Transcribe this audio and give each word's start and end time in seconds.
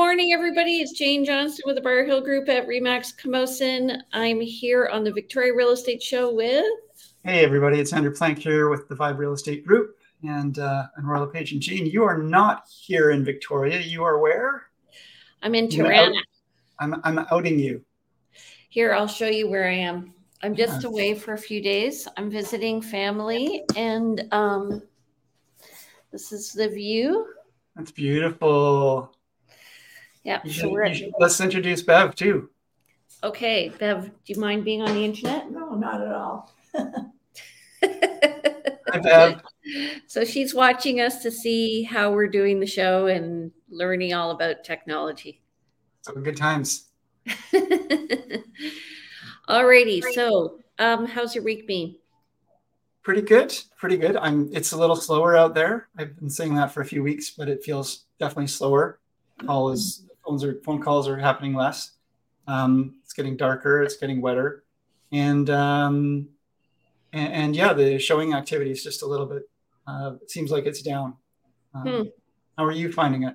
Good 0.00 0.06
morning, 0.06 0.32
everybody. 0.32 0.80
It's 0.80 0.92
Jane 0.92 1.26
Johnston 1.26 1.64
with 1.66 1.76
the 1.76 1.82
Briar 1.82 2.06
Hill 2.06 2.22
Group 2.22 2.48
at 2.48 2.66
Remax 2.66 3.14
Camosun. 3.14 4.00
I'm 4.14 4.40
here 4.40 4.88
on 4.90 5.04
the 5.04 5.12
Victoria 5.12 5.54
Real 5.54 5.72
Estate 5.72 6.02
Show 6.02 6.32
with. 6.34 6.64
Hey, 7.22 7.44
everybody. 7.44 7.80
It's 7.80 7.92
Andrew 7.92 8.10
Plank 8.10 8.38
here 8.38 8.70
with 8.70 8.88
the 8.88 8.94
Vibe 8.94 9.18
Real 9.18 9.34
Estate 9.34 9.66
Group 9.66 9.98
and 10.22 10.58
uh, 10.58 10.86
and 10.96 11.06
Royal 11.06 11.26
LePage. 11.26 11.52
And 11.52 11.60
Jane, 11.60 11.84
you 11.84 12.02
are 12.02 12.16
not 12.16 12.64
here 12.66 13.10
in 13.10 13.26
Victoria. 13.26 13.78
You 13.78 14.02
are 14.02 14.18
where? 14.20 14.70
I'm 15.42 15.54
in 15.54 15.68
Toronto. 15.68 16.18
I'm, 16.78 16.98
I'm 17.04 17.18
outing 17.30 17.58
you. 17.58 17.84
Here, 18.70 18.94
I'll 18.94 19.06
show 19.06 19.28
you 19.28 19.50
where 19.50 19.68
I 19.68 19.74
am. 19.74 20.14
I'm 20.42 20.54
just 20.54 20.82
yeah. 20.82 20.88
away 20.88 21.14
for 21.14 21.34
a 21.34 21.38
few 21.38 21.60
days. 21.62 22.08
I'm 22.16 22.30
visiting 22.30 22.80
family, 22.80 23.64
and 23.76 24.26
um, 24.32 24.82
this 26.10 26.32
is 26.32 26.54
the 26.54 26.70
view. 26.70 27.26
That's 27.76 27.92
beautiful. 27.92 29.14
Yeah. 30.24 30.40
You 30.44 30.52
should, 30.52 30.70
so 30.70 30.84
you 30.84 30.94
should, 30.94 31.12
let's 31.18 31.40
introduce 31.40 31.82
Bev 31.82 32.14
too. 32.14 32.50
Okay, 33.22 33.72
Bev, 33.78 34.04
do 34.04 34.32
you 34.32 34.40
mind 34.40 34.64
being 34.64 34.82
on 34.82 34.94
the 34.94 35.04
internet? 35.04 35.50
No, 35.50 35.74
not 35.74 36.00
at 36.00 36.12
all. 36.12 36.52
Hi, 37.82 38.98
Bev. 39.02 39.42
So 40.08 40.24
she's 40.24 40.52
watching 40.52 41.00
us 41.00 41.22
to 41.22 41.30
see 41.30 41.84
how 41.84 42.10
we're 42.10 42.26
doing 42.26 42.58
the 42.58 42.66
show 42.66 43.06
and 43.06 43.52
learning 43.68 44.14
all 44.14 44.32
about 44.32 44.64
technology. 44.64 45.42
So 46.00 46.14
good 46.14 46.36
times. 46.36 46.86
Alrighty. 49.48 50.02
So, 50.12 50.58
um, 50.80 51.06
how's 51.06 51.36
your 51.36 51.44
week 51.44 51.68
been? 51.68 51.94
Pretty 53.02 53.22
good. 53.22 53.56
Pretty 53.76 53.96
good. 53.96 54.16
I'm. 54.16 54.48
It's 54.52 54.72
a 54.72 54.76
little 54.76 54.96
slower 54.96 55.36
out 55.36 55.54
there. 55.54 55.88
I've 55.96 56.18
been 56.18 56.30
saying 56.30 56.54
that 56.54 56.72
for 56.72 56.80
a 56.80 56.86
few 56.86 57.04
weeks, 57.04 57.30
but 57.30 57.48
it 57.48 57.62
feels 57.62 58.06
definitely 58.18 58.48
slower. 58.48 58.98
All 59.46 59.70
is 59.70 60.04
phones 60.30 60.44
are 60.44 60.60
phone 60.62 60.80
calls 60.80 61.08
are 61.08 61.16
happening 61.16 61.54
less. 61.54 61.92
Um, 62.46 62.96
it's 63.02 63.12
getting 63.12 63.36
darker. 63.36 63.82
It's 63.82 63.96
getting 63.96 64.20
wetter, 64.20 64.64
and 65.10 65.50
um, 65.50 66.28
and, 67.12 67.32
and 67.32 67.56
yeah, 67.56 67.72
the 67.72 67.98
showing 67.98 68.34
activity 68.34 68.70
is 68.70 68.84
just 68.84 69.02
a 69.02 69.06
little 69.06 69.26
bit. 69.26 69.42
Uh, 69.86 70.12
it 70.22 70.30
seems 70.30 70.52
like 70.52 70.66
it's 70.66 70.82
down. 70.82 71.16
Um, 71.74 71.82
hmm. 71.82 72.02
How 72.56 72.64
are 72.64 72.72
you 72.72 72.92
finding 72.92 73.24
it? 73.24 73.34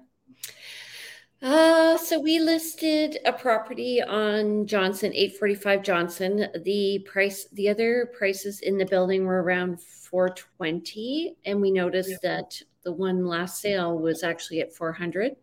Uh, 1.41 1.97
so 1.97 2.17
we 2.19 2.39
listed 2.39 3.17
a 3.25 3.33
property 3.33 4.01
on 4.01 4.65
Johnson, 4.65 5.11
845 5.13 5.83
Johnson. 5.83 6.47
The 6.63 6.99
price, 6.99 7.47
the 7.51 7.69
other 7.69 8.09
prices 8.17 8.61
in 8.61 8.77
the 8.77 8.85
building 8.85 9.25
were 9.25 9.43
around 9.43 9.81
420. 9.81 11.35
And 11.45 11.61
we 11.61 11.71
noticed 11.71 12.09
yeah. 12.09 12.17
that 12.23 12.61
the 12.83 12.91
one 12.91 13.25
last 13.25 13.61
sale 13.61 13.97
was 13.99 14.23
actually 14.23 14.61
at 14.61 14.73
400. 14.73 15.35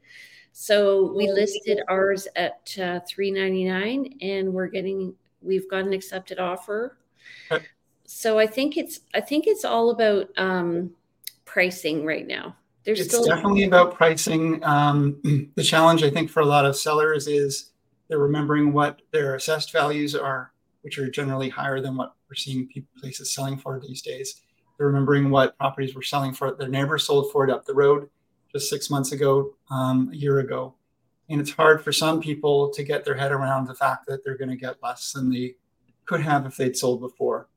So 0.53 1.13
we 1.15 1.31
listed 1.31 1.81
ours 1.89 2.29
at 2.37 2.77
uh, 2.81 3.01
399 3.09 4.19
and 4.21 4.53
we're 4.53 4.67
getting, 4.67 5.15
we've 5.41 5.69
got 5.69 5.85
an 5.85 5.93
accepted 5.93 6.39
offer. 6.39 6.99
So 8.05 8.39
I 8.39 8.47
think 8.47 8.77
it's, 8.77 9.01
I 9.15 9.21
think 9.23 9.47
it's 9.47 9.65
all 9.65 9.91
about 9.91 10.29
um, 10.37 10.91
pricing 11.47 12.05
right 12.05 12.27
now. 12.27 12.55
There's 12.85 13.01
it's 13.01 13.09
still- 13.09 13.25
definitely 13.25 13.65
about 13.65 13.95
pricing. 13.95 14.63
Um, 14.65 15.51
the 15.55 15.63
challenge, 15.63 16.03
I 16.03 16.11
think, 16.11 16.31
for 16.31 16.41
a 16.41 16.47
lot 16.47 16.67
of 16.67 16.77
sellers 16.77 17.27
is 17.27 17.71
they're 18.09 18.19
remembering 18.19 18.75
what 18.75 19.01
their 19.13 19.37
assessed 19.37 19.73
values 19.73 20.15
are, 20.15 20.53
which 20.83 20.99
are 20.99 21.09
generally 21.09 21.49
higher 21.49 21.81
than 21.81 21.97
what 21.97 22.15
we're 22.29 22.35
seeing 22.35 22.67
people, 22.67 22.91
places 23.01 23.33
selling 23.33 23.57
for 23.57 23.81
these 23.81 24.03
days. 24.03 24.43
They're 24.77 24.89
remembering 24.89 25.31
what 25.31 25.57
properties 25.57 25.95
were 25.95 26.03
selling 26.03 26.35
for. 26.35 26.53
Their 26.53 26.69
neighbors 26.69 27.05
sold 27.05 27.33
for 27.33 27.45
it 27.45 27.51
up 27.51 27.65
the 27.65 27.75
road 27.75 28.11
just 28.53 28.69
six 28.69 28.91
months 28.91 29.13
ago, 29.13 29.55
um, 29.71 30.11
a 30.13 30.17
year 30.17 30.41
ago. 30.41 30.75
And 31.29 31.41
it's 31.41 31.51
hard 31.51 31.83
for 31.83 31.93
some 31.93 32.21
people 32.21 32.71
to 32.71 32.83
get 32.83 33.05
their 33.05 33.15
head 33.15 33.33
around 33.33 33.67
the 33.67 33.75
fact 33.75 34.07
that 34.07 34.25
they're 34.25 34.37
going 34.37 34.51
to 34.51 34.57
get 34.57 34.83
less 34.83 35.13
than 35.13 35.31
they 35.31 35.55
could 36.05 36.21
have 36.21 36.47
if 36.47 36.57
they'd 36.57 36.77
sold 36.77 37.01
before. 37.01 37.49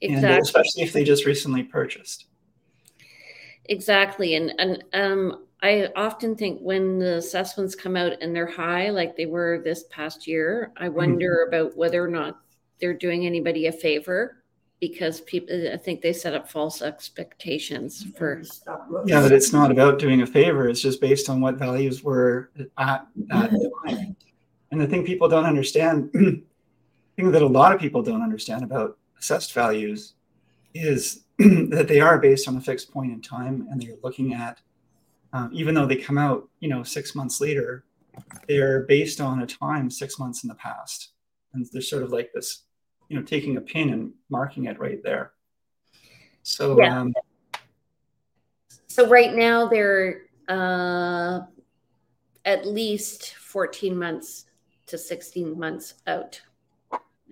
Exactly. 0.00 0.30
And 0.30 0.42
especially 0.42 0.82
if 0.82 0.92
they 0.92 1.04
just 1.04 1.24
recently 1.24 1.62
purchased. 1.62 2.26
Exactly. 3.66 4.34
And 4.34 4.52
and 4.58 4.84
um 4.92 5.44
I 5.62 5.90
often 5.94 6.34
think 6.34 6.60
when 6.60 6.98
the 6.98 7.18
assessments 7.18 7.76
come 7.76 7.96
out 7.96 8.20
and 8.20 8.34
they're 8.34 8.50
high, 8.50 8.90
like 8.90 9.16
they 9.16 9.26
were 9.26 9.62
this 9.62 9.84
past 9.90 10.26
year, 10.26 10.72
I 10.76 10.86
mm-hmm. 10.86 10.96
wonder 10.96 11.46
mm-hmm. 11.46 11.54
about 11.54 11.76
whether 11.76 12.04
or 12.04 12.08
not 12.08 12.40
they're 12.80 12.92
doing 12.92 13.24
anybody 13.24 13.68
a 13.68 13.72
favor 13.72 14.41
because 14.82 15.20
people, 15.20 15.72
I 15.72 15.76
think 15.76 16.00
they 16.00 16.12
set 16.12 16.34
up 16.34 16.50
false 16.50 16.82
expectations 16.82 18.04
for. 18.18 18.42
Yeah, 19.06 19.20
but 19.20 19.30
it's 19.30 19.52
not 19.52 19.70
about 19.70 20.00
doing 20.00 20.22
a 20.22 20.26
favor. 20.26 20.68
It's 20.68 20.80
just 20.80 21.00
based 21.00 21.30
on 21.30 21.40
what 21.40 21.54
values 21.54 22.02
were 22.02 22.50
at 22.76 23.06
that 23.28 23.50
time. 23.86 24.16
And 24.72 24.80
the 24.80 24.88
thing 24.88 25.06
people 25.06 25.28
don't 25.28 25.44
understand, 25.44 26.10
the 26.12 26.42
thing 27.16 27.30
that 27.30 27.42
a 27.42 27.46
lot 27.46 27.72
of 27.72 27.80
people 27.80 28.02
don't 28.02 28.22
understand 28.22 28.64
about 28.64 28.98
assessed 29.16 29.52
values 29.52 30.14
is 30.74 31.22
that 31.38 31.86
they 31.86 32.00
are 32.00 32.18
based 32.18 32.48
on 32.48 32.56
a 32.56 32.60
fixed 32.60 32.90
point 32.90 33.12
in 33.12 33.22
time 33.22 33.68
and 33.70 33.80
they're 33.80 33.94
looking 34.02 34.34
at 34.34 34.58
um, 35.32 35.48
even 35.52 35.76
though 35.76 35.86
they 35.86 35.96
come 35.96 36.18
out 36.18 36.48
you 36.58 36.68
know 36.68 36.82
six 36.82 37.14
months 37.14 37.40
later 37.40 37.84
they're 38.48 38.80
based 38.80 39.20
on 39.20 39.42
a 39.42 39.46
time 39.46 39.90
six 39.90 40.18
months 40.18 40.42
in 40.42 40.48
the 40.48 40.54
past 40.54 41.10
and 41.52 41.66
they're 41.72 41.82
sort 41.82 42.02
of 42.02 42.10
like 42.10 42.32
this 42.32 42.64
you 43.12 43.18
know 43.18 43.24
taking 43.24 43.58
a 43.58 43.60
pin 43.60 43.90
and 43.90 44.10
marking 44.30 44.64
it 44.64 44.78
right 44.78 45.02
there 45.02 45.32
so 46.42 46.80
yeah. 46.80 46.98
um, 46.98 47.12
so 48.86 49.06
right 49.06 49.34
now 49.34 49.68
they're 49.68 50.22
uh, 50.48 51.40
at 52.46 52.66
least 52.66 53.34
14 53.34 53.96
months 53.96 54.46
to 54.86 54.96
16 54.96 55.58
months 55.58 55.94
out 56.06 56.40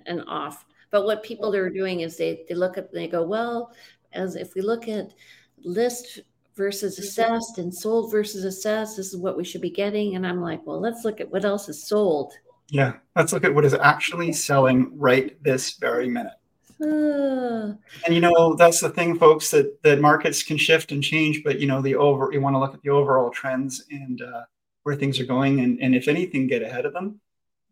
and 0.05 0.23
off 0.29 0.67
but 0.91 1.07
what 1.07 1.23
people 1.23 1.55
are 1.57 1.71
doing 1.71 2.01
is 2.01 2.19
they 2.19 2.45
they 2.47 2.55
look 2.55 2.77
at 2.77 2.93
they 2.93 3.09
go 3.09 3.23
well 3.23 3.73
as 4.13 4.37
if 4.37 4.55
we 4.55 4.61
look 4.61 4.87
at 4.87 5.15
list 5.63 6.21
versus 6.57 6.99
assessed 6.99 7.57
and 7.57 7.75
sold 7.75 8.11
versus 8.11 8.45
assessed, 8.45 8.97
this 8.97 9.15
is 9.15 9.17
what 9.17 9.37
we 9.37 9.45
should 9.45 9.61
be 9.61 9.71
getting. 9.71 10.17
And 10.17 10.27
I'm 10.27 10.43
like, 10.43 10.67
well, 10.67 10.81
let's 10.81 11.05
look 11.05 11.21
at 11.21 11.31
what 11.31 11.45
else 11.45 11.71
is 11.71 11.87
sold. 11.87 12.35
Yeah, 12.71 12.95
let's 13.17 13.33
look 13.33 13.45
at 13.45 13.55
what 13.55 13.65
is 13.65 13.75
actually 13.75 14.33
selling 14.33 14.97
right 14.99 15.41
this 15.43 15.75
very 15.75 16.09
minute. 16.09 16.33
Uh, 16.81 17.75
and 18.07 18.15
you 18.15 18.21
know 18.21 18.55
that's 18.55 18.81
the 18.81 18.89
thing, 18.89 19.19
folks, 19.19 19.51
that 19.51 19.83
that 19.83 20.01
markets 20.01 20.43
can 20.43 20.57
shift 20.57 20.93
and 20.93 21.03
change, 21.03 21.43
but 21.45 21.59
you 21.59 21.67
know 21.67 21.83
the 21.83 21.95
over 21.95 22.31
you 22.33 22.41
want 22.41 22.55
to 22.55 22.59
look 22.59 22.73
at 22.73 22.81
the 22.83 22.91
overall 22.91 23.31
trends 23.31 23.85
and 23.91 24.23
uh, 24.23 24.43
where 24.85 24.95
things 24.95 25.21
are 25.21 25.27
going, 25.27 25.61
and 25.61 25.79
and 25.83 25.95
if 25.95 26.09
anything, 26.09 26.47
get 26.47 26.63
ahead 26.63 26.87
of 26.87 26.93
them. 26.93 27.21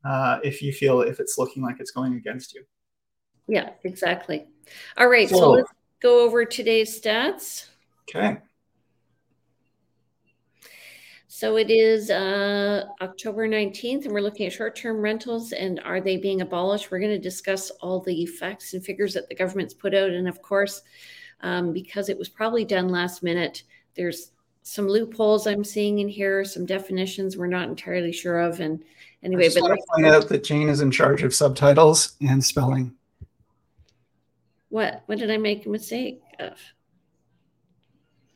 Uh, 0.05 0.41
if 0.43 0.61
you 0.61 0.73
feel 0.73 1.01
if 1.01 1.21
it's 1.21 1.39
looking 1.39 1.63
like 1.63 1.77
it's 1.81 1.91
going 1.91 2.15
against 2.15 2.55
you. 2.55 2.65
Yeah, 3.47 3.71
exactly. 3.85 4.47
All 4.99 5.09
right, 5.09 5.29
so, 5.29 5.37
so 5.37 5.51
let's 5.53 5.71
go 6.01 6.25
over 6.25 6.45
today's 6.45 7.01
stats. 7.01 7.67
Okay. 8.09 8.39
So 11.39 11.57
it 11.57 11.71
is 11.71 12.11
uh, 12.11 12.87
October 13.01 13.47
19th, 13.47 14.07
and 14.07 14.13
we're 14.13 14.23
looking 14.23 14.47
at 14.47 14.53
short 14.53 14.75
term 14.75 14.97
rentals 14.97 15.53
and 15.53 15.79
are 15.85 16.01
they 16.01 16.17
being 16.17 16.41
abolished? 16.41 16.91
We're 16.91 16.99
going 16.99 17.13
to 17.13 17.19
discuss 17.21 17.71
all 17.81 18.01
the 18.01 18.27
facts 18.27 18.75
and 18.75 18.85
figures 18.85 19.15
that 19.15 19.29
the 19.29 19.37
government's 19.37 19.73
put 19.73 19.95
out. 19.95 20.11
And 20.11 20.29
of 20.29 20.43
course, 20.43 20.83
um, 21.43 21.73
because 21.73 22.09
it 22.09 22.19
was 22.19 22.29
probably 22.29 22.65
done 22.65 22.89
last 22.89 23.23
minute, 23.23 23.63
there's 23.95 24.33
some 24.65 24.89
loopholes 24.89 25.47
I'm 25.47 25.63
seeing 25.63 26.01
in 26.01 26.09
here, 26.09 26.45
some 26.45 26.67
definitions 26.67 27.37
we're 27.37 27.47
not 27.47 27.69
entirely 27.69 28.11
sure 28.11 28.41
of. 28.41 28.59
And 28.59 28.83
anyway, 29.23 29.45
I 29.45 29.47
just 29.47 29.61
but 29.61 29.69
want 29.69 29.79
to 29.79 29.87
point 29.95 30.07
out 30.13 30.29
that 30.31 30.43
Jane 30.43 30.69
is 30.69 30.81
in 30.81 30.91
charge 30.91 31.23
of 31.23 31.33
subtitles 31.33 32.17
and 32.21 32.45
spelling. 32.45 32.93
What? 34.71 35.05
What 35.07 35.19
did 35.19 35.31
I 35.31 35.37
make 35.37 35.67
a 35.67 35.69
mistake 35.69 36.21
of? 36.41 36.59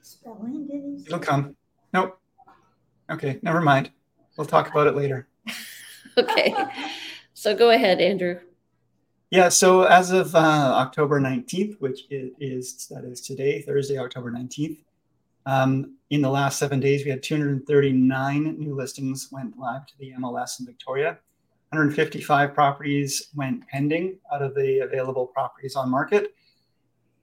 Spelling, 0.03 0.69
did 0.69 0.83
he? 0.85 1.05
It'll 1.05 1.19
come. 1.19 1.57
Nope. 1.93 2.21
Okay, 3.13 3.39
never 3.43 3.61
mind. 3.61 3.91
We'll 4.37 4.47
talk 4.47 4.71
about 4.71 4.87
it 4.87 4.97
later. 4.97 5.29
okay. 6.19 6.55
So 7.35 7.55
go 7.55 7.71
ahead, 7.71 8.01
Andrew. 8.01 8.41
Yeah, 9.31 9.49
so 9.49 9.83
as 9.83 10.11
of 10.11 10.35
uh, 10.35 10.39
October 10.39 11.21
19th, 11.21 11.81
which 11.81 12.03
is, 12.11 12.87
that 12.89 13.05
is 13.05 13.21
today, 13.21 13.63
Thursday, 13.63 13.99
October 13.99 14.31
19th, 14.31 14.79
um, 15.47 15.97
in 16.11 16.23
the 16.23 16.31
last 16.31 16.59
seven 16.59 16.81
days, 16.81 17.05
we 17.05 17.11
had 17.11 17.23
239 17.23 18.59
new 18.59 18.75
listings 18.75 19.29
went 19.33 19.59
live 19.59 19.87
to 19.87 19.99
the 19.99 20.13
MLS 20.21 20.61
in 20.61 20.67
Victoria. 20.67 21.19
155 21.71 22.55
properties 22.55 23.29
went 23.35 23.67
pending 23.69 24.19
out 24.33 24.43
of 24.43 24.55
the 24.55 24.81
available 24.81 25.27
properties 25.27 25.75
on 25.77 25.91
market. 25.91 26.35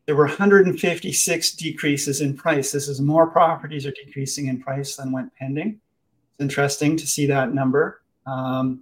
There 0.09 0.15
were 0.15 0.25
156 0.25 1.51
decreases 1.51 2.19
in 2.19 2.35
price. 2.35 2.71
This 2.71 2.87
is 2.87 2.99
more 2.99 3.27
properties 3.27 3.85
are 3.85 3.91
decreasing 3.91 4.47
in 4.47 4.59
price 4.59 4.95
than 4.95 5.11
went 5.11 5.31
pending. 5.35 5.79
It's 6.33 6.41
interesting 6.41 6.97
to 6.97 7.05
see 7.05 7.27
that 7.27 7.53
number. 7.53 8.01
Um, 8.25 8.81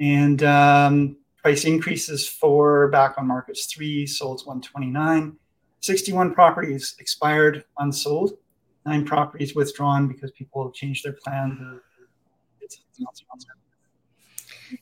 and 0.00 0.42
um, 0.42 1.18
price 1.36 1.64
increases 1.64 2.26
for 2.26 2.88
back 2.88 3.14
on 3.16 3.28
markets 3.28 3.66
three 3.66 4.08
sold 4.08 4.40
129. 4.44 5.36
61 5.78 6.34
properties 6.34 6.96
expired 6.98 7.62
unsold. 7.78 8.36
Nine 8.84 9.06
properties 9.06 9.54
withdrawn 9.54 10.08
because 10.08 10.32
people 10.32 10.72
changed 10.72 11.04
their 11.04 11.12
plan 11.12 11.80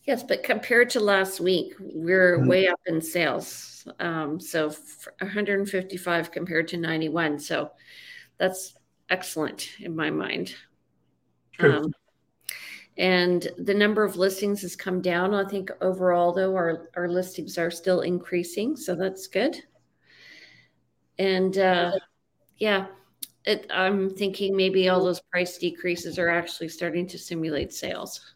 Yes, 0.05 0.23
but 0.23 0.43
compared 0.43 0.91
to 0.91 1.01
last 1.01 1.41
week, 1.41 1.75
we're 1.79 2.39
mm-hmm. 2.39 2.49
way 2.49 2.69
up 2.69 2.81
in 2.87 3.01
sales. 3.01 3.87
Um, 4.01 4.41
so 4.41 4.69
155 5.21 6.31
compared 6.31 6.69
to 6.69 6.77
91. 6.77 7.39
So 7.39 7.71
that's 8.39 8.75
excellent 9.11 9.71
in 9.81 9.95
my 9.95 10.11
mind. 10.11 10.55
Um, 11.61 11.93
and 12.97 13.49
the 13.59 13.75
number 13.75 14.05
of 14.05 14.17
listings 14.17 14.63
has 14.63 14.77
come 14.77 15.01
down. 15.01 15.35
I 15.35 15.45
think 15.45 15.71
overall, 15.81 16.33
though, 16.33 16.55
our, 16.55 16.91
our 16.97 17.09
listings 17.09 17.57
are 17.57 17.71
still 17.71 18.01
increasing. 18.03 18.77
So 18.77 18.95
that's 18.95 19.27
good. 19.27 19.57
And 21.19 21.57
uh, 21.59 21.93
yeah, 22.59 22.87
it, 23.45 23.67
I'm 23.71 24.11
thinking 24.11 24.57
maybe 24.57 24.89
all 24.89 25.03
those 25.03 25.21
price 25.21 25.59
decreases 25.59 26.19
are 26.19 26.29
actually 26.29 26.69
starting 26.69 27.07
to 27.09 27.19
simulate 27.19 27.73
sales. 27.73 28.35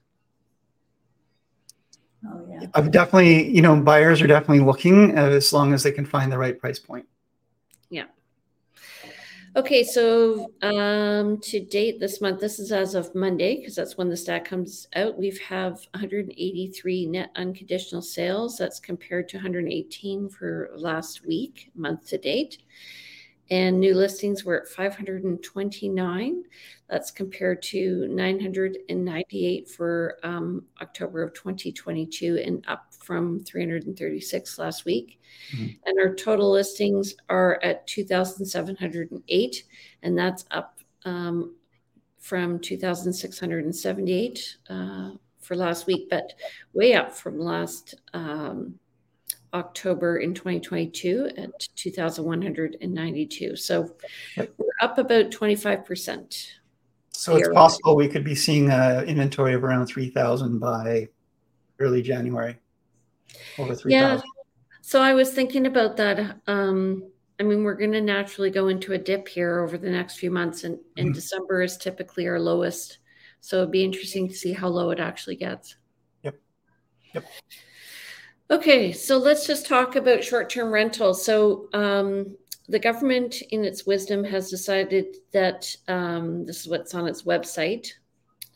Oh 2.27 2.47
yeah. 2.49 2.67
I'm 2.75 2.91
definitely, 2.91 3.51
you 3.51 3.63
know, 3.63 3.81
buyers 3.81 4.21
are 4.23 4.27
definitely 4.27 4.65
looking 4.65 5.13
as 5.17 5.53
long 5.53 5.73
as 5.73 5.83
they 5.83 5.93
can 5.93 6.07
find 6.07 6.31
the 6.31 6.39
right 6.39 6.59
price 6.59 6.79
point. 6.79 7.07
Yeah. 7.91 8.05
Okay, 9.55 9.85
so 9.85 10.53
um, 10.63 11.39
to 11.41 11.61
date 11.61 12.01
this 12.01 12.21
month, 12.21 12.41
this 12.41 12.59
is 12.59 12.73
as 12.73 12.95
of 12.95 13.15
Monday 13.15 13.57
because 13.57 13.75
that's 13.75 13.99
when 13.99 14.09
the 14.09 14.17
stat 14.17 14.45
comes 14.45 14.89
out. 14.95 15.19
We've 15.19 15.41
have 15.41 15.75
183 15.93 17.07
net 17.07 17.31
unconditional 17.37 18.03
sales. 18.03 18.57
That's 18.57 18.81
compared 18.81 19.29
to 19.31 19.37
118 19.37 20.29
for 20.31 20.71
last 20.75 21.27
week, 21.27 21.71
month 21.75 22.07
to 22.09 22.19
date 22.19 22.59
and 23.53 23.79
new 23.79 23.95
listings 23.95 24.45
were 24.47 24.63
at 24.63 24.69
529. 24.69 26.43
That's 26.89 27.11
compared 27.11 27.61
to 27.65 28.09
998 28.09 29.69
for 29.69 30.17
um, 30.23 30.65
October 30.81 31.23
of 31.23 31.35
2022 31.35 32.43
and 32.43 32.65
up 32.67 32.95
from 32.99 33.41
336 33.41 34.59
last 34.59 34.87
week. 34.87 35.21
Mm-hmm. 35.55 35.67
And 35.85 36.01
our 36.01 36.15
total 36.15 36.51
listings 36.51 37.15
are 37.29 37.61
at 37.63 37.87
2,708, 37.87 39.65
and 40.03 40.19
that's 40.19 40.47
up 40.51 40.79
um, 41.05 41.55
from 42.21 42.59
2,678 42.59 44.57
uh, 44.71 45.11
for 45.41 45.57
last 45.57 45.87
week, 45.87 46.09
but 46.09 46.33
way 46.73 46.95
up 46.95 47.13
from 47.13 47.39
last 47.39 47.97
um, 48.15 48.79
October 49.55 50.19
in 50.19 50.35
2022 50.35 51.31
at 51.37 51.51
2,192. 51.77 53.57
So 53.57 53.95
yep. 54.37 54.53
we're 54.57 54.67
up 54.81 54.99
about 54.99 55.31
25%. 55.31 56.49
So 57.11 57.37
it's 57.37 57.49
possible 57.49 57.95
we 57.95 58.09
could 58.09 58.25
be 58.25 58.35
seeing 58.35 58.71
an 58.71 59.05
inventory 59.05 59.55
of 59.55 59.63
around 59.63 59.87
3,000 59.87 60.59
by 60.59 61.09
early 61.79 62.03
January. 62.03 62.59
Over 63.59 63.75
3,000. 63.75 63.91
Yeah. 63.91 64.21
So 64.81 65.01
I 65.01 65.15
was 65.15 65.33
thinking 65.33 65.67
about 65.67 65.97
that. 65.99 66.41
Um, 66.47 67.05
I 67.39 67.45
mean, 67.45 67.65
we're 67.65 67.75
going 67.75 67.93
to 67.93 68.01
naturally 68.01 68.51
go 68.51 68.69
into 68.69 68.93
a 68.93 68.99
dip 68.99 69.29
here 69.29 69.61
over 69.61 69.79
the 69.79 69.91
next 69.91 70.17
few 70.17 70.31
months, 70.31 70.65
and, 70.65 70.79
and 70.97 71.09
mm-hmm. 71.09 71.15
December 71.15 71.63
is 71.63 71.77
typically 71.77 72.27
our 72.29 72.41
lowest. 72.41 72.99
So 73.41 73.59
it'd 73.59 73.71
be 73.71 73.85
interesting 73.85 74.29
to 74.29 74.35
see 74.35 74.53
how 74.53 74.69
low 74.69 74.91
it 74.91 75.01
actually 75.01 75.37
gets. 75.37 75.77
Yep. 76.23 76.39
Yep. 77.15 77.25
Okay, 78.53 78.93
so 78.93 79.17
let's 79.17 79.47
just 79.47 79.65
talk 79.65 79.97
about 79.97 80.23
short 80.23 80.51
term 80.51 80.71
rentals. 80.71 81.25
So, 81.25 81.71
um, 81.73 82.37
the 82.69 82.79
government, 82.79 83.41
in 83.51 83.65
its 83.65 83.87
wisdom, 83.87 84.23
has 84.25 84.51
decided 84.51 85.17
that 85.33 85.75
um, 85.89 86.45
this 86.45 86.61
is 86.61 86.69
what's 86.69 86.95
on 86.95 87.09
its 87.09 87.23
website 87.23 87.89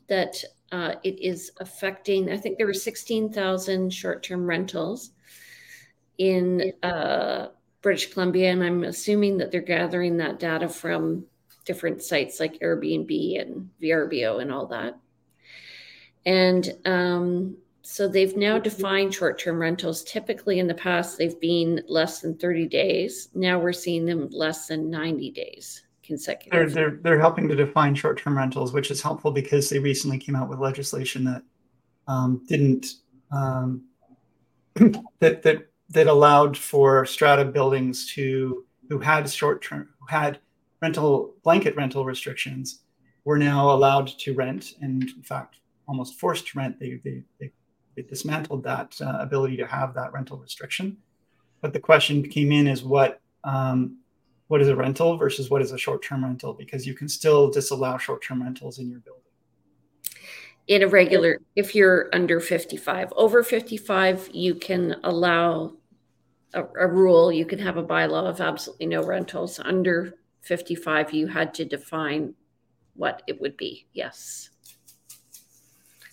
that 0.08 0.36
uh, 0.70 0.96
it 1.02 1.18
is 1.22 1.50
affecting, 1.60 2.30
I 2.30 2.36
think 2.36 2.58
there 2.58 2.66
were 2.66 2.74
16,000 2.74 3.90
short 3.90 4.22
term 4.22 4.44
rentals 4.44 5.12
in 6.18 6.74
uh, 6.82 7.48
British 7.80 8.12
Columbia. 8.12 8.52
And 8.52 8.62
I'm 8.62 8.84
assuming 8.84 9.38
that 9.38 9.50
they're 9.50 9.62
gathering 9.62 10.18
that 10.18 10.38
data 10.38 10.68
from 10.68 11.24
different 11.64 12.02
sites 12.02 12.38
like 12.38 12.60
Airbnb 12.60 13.40
and 13.40 13.70
VRBO 13.82 14.42
and 14.42 14.52
all 14.52 14.66
that. 14.66 14.98
And 16.26 16.70
um, 16.84 17.56
so 17.88 18.08
they've 18.08 18.36
now 18.36 18.58
defined 18.58 19.14
short 19.14 19.38
term 19.38 19.60
rentals. 19.60 20.02
Typically, 20.02 20.58
in 20.58 20.66
the 20.66 20.74
past, 20.74 21.18
they've 21.18 21.38
been 21.40 21.82
less 21.86 22.20
than 22.20 22.36
30 22.36 22.66
days. 22.66 23.28
Now 23.32 23.60
we're 23.60 23.72
seeing 23.72 24.04
them 24.04 24.28
less 24.32 24.66
than 24.66 24.90
90 24.90 25.30
days 25.30 25.82
consecutive. 26.02 26.72
They're, 26.72 26.90
they're, 26.90 26.98
they're 27.00 27.20
helping 27.20 27.46
to 27.48 27.54
define 27.54 27.94
short 27.94 28.18
term 28.18 28.36
rentals, 28.36 28.72
which 28.72 28.90
is 28.90 29.00
helpful 29.00 29.30
because 29.30 29.70
they 29.70 29.78
recently 29.78 30.18
came 30.18 30.34
out 30.34 30.48
with 30.48 30.58
legislation 30.58 31.22
that 31.24 31.42
um, 32.08 32.42
didn't, 32.48 32.86
um, 33.30 33.84
that, 35.20 35.42
that, 35.42 35.68
that 35.90 36.06
allowed 36.08 36.56
for 36.58 37.06
strata 37.06 37.44
buildings 37.44 38.12
to, 38.14 38.64
who 38.88 38.98
had 38.98 39.30
short 39.30 39.62
term, 39.62 39.88
who 40.00 40.06
had 40.08 40.40
rental, 40.82 41.34
blanket 41.44 41.76
rental 41.76 42.04
restrictions, 42.04 42.80
were 43.24 43.38
now 43.38 43.70
allowed 43.70 44.08
to 44.08 44.34
rent. 44.34 44.74
And 44.82 45.04
in 45.04 45.22
fact, 45.22 45.60
almost 45.86 46.18
forced 46.18 46.48
to 46.48 46.58
rent. 46.58 46.80
They, 46.80 47.00
they, 47.04 47.22
they 47.38 47.52
it 47.96 48.08
dismantled 48.08 48.62
that 48.64 48.94
uh, 49.00 49.18
ability 49.20 49.56
to 49.56 49.66
have 49.66 49.94
that 49.94 50.12
rental 50.12 50.38
restriction. 50.38 50.98
But 51.62 51.72
the 51.72 51.80
question 51.80 52.22
came 52.22 52.52
in 52.52 52.66
is 52.66 52.84
what 52.84 53.20
um, 53.44 53.98
what 54.48 54.60
is 54.60 54.68
a 54.68 54.76
rental 54.76 55.16
versus 55.16 55.50
what 55.50 55.62
is 55.62 55.72
a 55.72 55.78
short 55.78 56.02
term 56.02 56.24
rental? 56.24 56.52
Because 56.52 56.86
you 56.86 56.94
can 56.94 57.08
still 57.08 57.50
disallow 57.50 57.96
short 57.98 58.22
term 58.22 58.42
rentals 58.42 58.78
in 58.78 58.90
your 58.90 59.00
building. 59.00 59.22
In 60.68 60.82
a 60.82 60.88
regular, 60.88 61.38
if 61.54 61.74
you're 61.74 62.08
under 62.12 62.40
55, 62.40 63.12
over 63.16 63.42
55, 63.42 64.30
you 64.32 64.54
can 64.56 64.96
allow 65.04 65.74
a, 66.54 66.64
a 66.64 66.86
rule. 66.88 67.32
You 67.32 67.46
can 67.46 67.60
have 67.60 67.76
a 67.76 67.84
bylaw 67.84 68.28
of 68.28 68.40
absolutely 68.40 68.86
no 68.86 69.04
rentals. 69.04 69.60
Under 69.60 70.14
55, 70.42 71.12
you 71.12 71.28
had 71.28 71.54
to 71.54 71.64
define 71.64 72.34
what 72.94 73.22
it 73.28 73.40
would 73.40 73.56
be. 73.56 73.86
Yes 73.92 74.50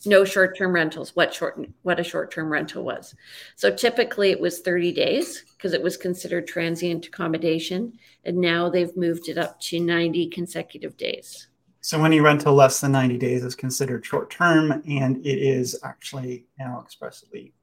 no 0.05 0.25
short-term 0.25 0.73
rentals 0.73 1.15
what 1.15 1.33
short 1.33 1.59
what 1.83 1.99
a 1.99 2.03
short-term 2.03 2.51
rental 2.51 2.83
was. 2.83 3.15
So 3.55 3.73
typically 3.73 4.31
it 4.31 4.39
was 4.39 4.59
30 4.59 4.91
days 4.91 5.43
because 5.55 5.73
it 5.73 5.81
was 5.81 5.97
considered 5.97 6.47
transient 6.47 7.07
accommodation 7.07 7.93
and 8.25 8.37
now 8.37 8.69
they've 8.69 8.95
moved 8.97 9.29
it 9.29 9.37
up 9.37 9.59
to 9.61 9.79
90 9.79 10.29
consecutive 10.29 10.97
days. 10.97 11.47
So 11.81 12.03
any 12.05 12.21
rental 12.21 12.53
less 12.53 12.79
than 12.79 12.93
90 12.93 13.17
days 13.17 13.43
is 13.43 13.55
considered 13.55 14.05
short-term 14.05 14.83
and 14.87 15.17
it 15.25 15.39
is 15.39 15.79
actually 15.83 16.45
now 16.57 16.81
expressly 16.81 17.53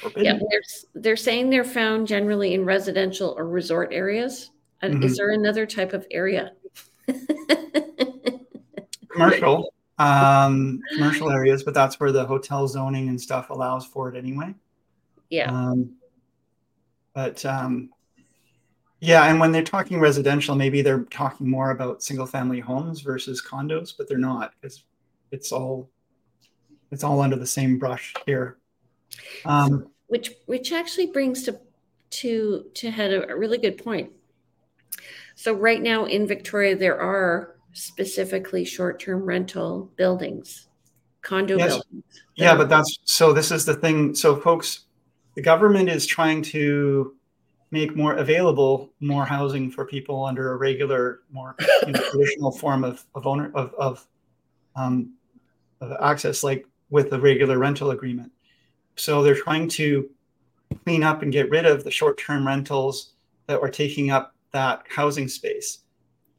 forbidden. 0.00 0.24
yeah 0.24 0.38
they're, 0.50 0.62
they're 0.94 1.16
saying 1.16 1.50
they're 1.50 1.64
found 1.64 2.06
generally 2.06 2.54
in 2.54 2.64
residential 2.64 3.34
or 3.36 3.48
resort 3.48 3.92
areas. 3.92 4.50
Mm-hmm. 4.82 5.02
is 5.04 5.16
there 5.16 5.30
another 5.30 5.64
type 5.64 5.92
of 5.92 6.04
area? 6.10 6.52
Commercial 9.12 9.72
um, 10.02 10.80
commercial 10.92 11.30
areas, 11.30 11.62
but 11.62 11.74
that's 11.74 12.00
where 12.00 12.12
the 12.12 12.24
hotel 12.24 12.66
zoning 12.66 13.08
and 13.08 13.20
stuff 13.20 13.50
allows 13.50 13.86
for 13.86 14.08
it 14.08 14.16
anyway. 14.16 14.54
Yeah. 15.30 15.50
Um, 15.50 15.94
but 17.14 17.44
um, 17.44 17.90
yeah, 19.00 19.24
and 19.24 19.40
when 19.40 19.52
they're 19.52 19.62
talking 19.62 20.00
residential, 20.00 20.54
maybe 20.54 20.82
they're 20.82 21.04
talking 21.04 21.48
more 21.48 21.70
about 21.70 22.02
single 22.02 22.26
family 22.26 22.60
homes 22.60 23.00
versus 23.00 23.42
condos, 23.42 23.94
but 23.96 24.08
they're 24.08 24.18
not 24.18 24.52
because 24.60 24.84
it's 25.30 25.52
all 25.52 25.90
it's 26.90 27.04
all 27.04 27.20
under 27.20 27.36
the 27.36 27.46
same 27.46 27.78
brush 27.78 28.14
here. 28.26 28.58
Um, 29.44 29.88
which 30.08 30.32
which 30.46 30.72
actually 30.72 31.06
brings 31.06 31.42
to 31.44 31.58
to 32.10 32.66
to 32.74 32.90
head 32.90 33.12
a, 33.12 33.30
a 33.30 33.36
really 33.36 33.58
good 33.58 33.82
point. 33.82 34.10
So 35.34 35.52
right 35.52 35.80
now 35.80 36.04
in 36.04 36.26
Victoria, 36.26 36.76
there 36.76 37.00
are 37.00 37.51
specifically 37.72 38.64
short-term 38.64 39.22
rental 39.22 39.90
buildings, 39.96 40.68
condo 41.22 41.56
yes. 41.56 41.68
buildings. 41.72 42.04
Yeah, 42.36 42.56
but 42.56 42.68
that's 42.68 42.98
so. 43.04 43.32
This 43.32 43.50
is 43.50 43.64
the 43.64 43.74
thing. 43.74 44.14
So, 44.14 44.36
folks, 44.36 44.86
the 45.34 45.42
government 45.42 45.88
is 45.88 46.06
trying 46.06 46.42
to 46.42 47.14
make 47.70 47.96
more 47.96 48.14
available 48.14 48.92
more 49.00 49.24
housing 49.24 49.70
for 49.70 49.86
people 49.86 50.24
under 50.24 50.52
a 50.52 50.56
regular, 50.56 51.20
more 51.30 51.56
you 51.86 51.92
know, 51.92 52.10
traditional 52.10 52.52
form 52.52 52.84
of 52.84 53.04
of 53.14 53.26
owner 53.26 53.50
of 53.54 53.74
of, 53.74 54.06
um, 54.76 55.14
of 55.80 55.92
access, 56.02 56.42
like 56.44 56.66
with 56.90 57.12
a 57.12 57.20
regular 57.20 57.58
rental 57.58 57.90
agreement. 57.90 58.30
So 58.96 59.22
they're 59.22 59.34
trying 59.34 59.68
to 59.70 60.10
clean 60.84 61.02
up 61.02 61.22
and 61.22 61.32
get 61.32 61.48
rid 61.48 61.64
of 61.64 61.84
the 61.84 61.90
short-term 61.90 62.46
rentals 62.46 63.14
that 63.46 63.60
are 63.60 63.70
taking 63.70 64.10
up 64.10 64.34
that 64.52 64.84
housing 64.88 65.28
space. 65.28 65.78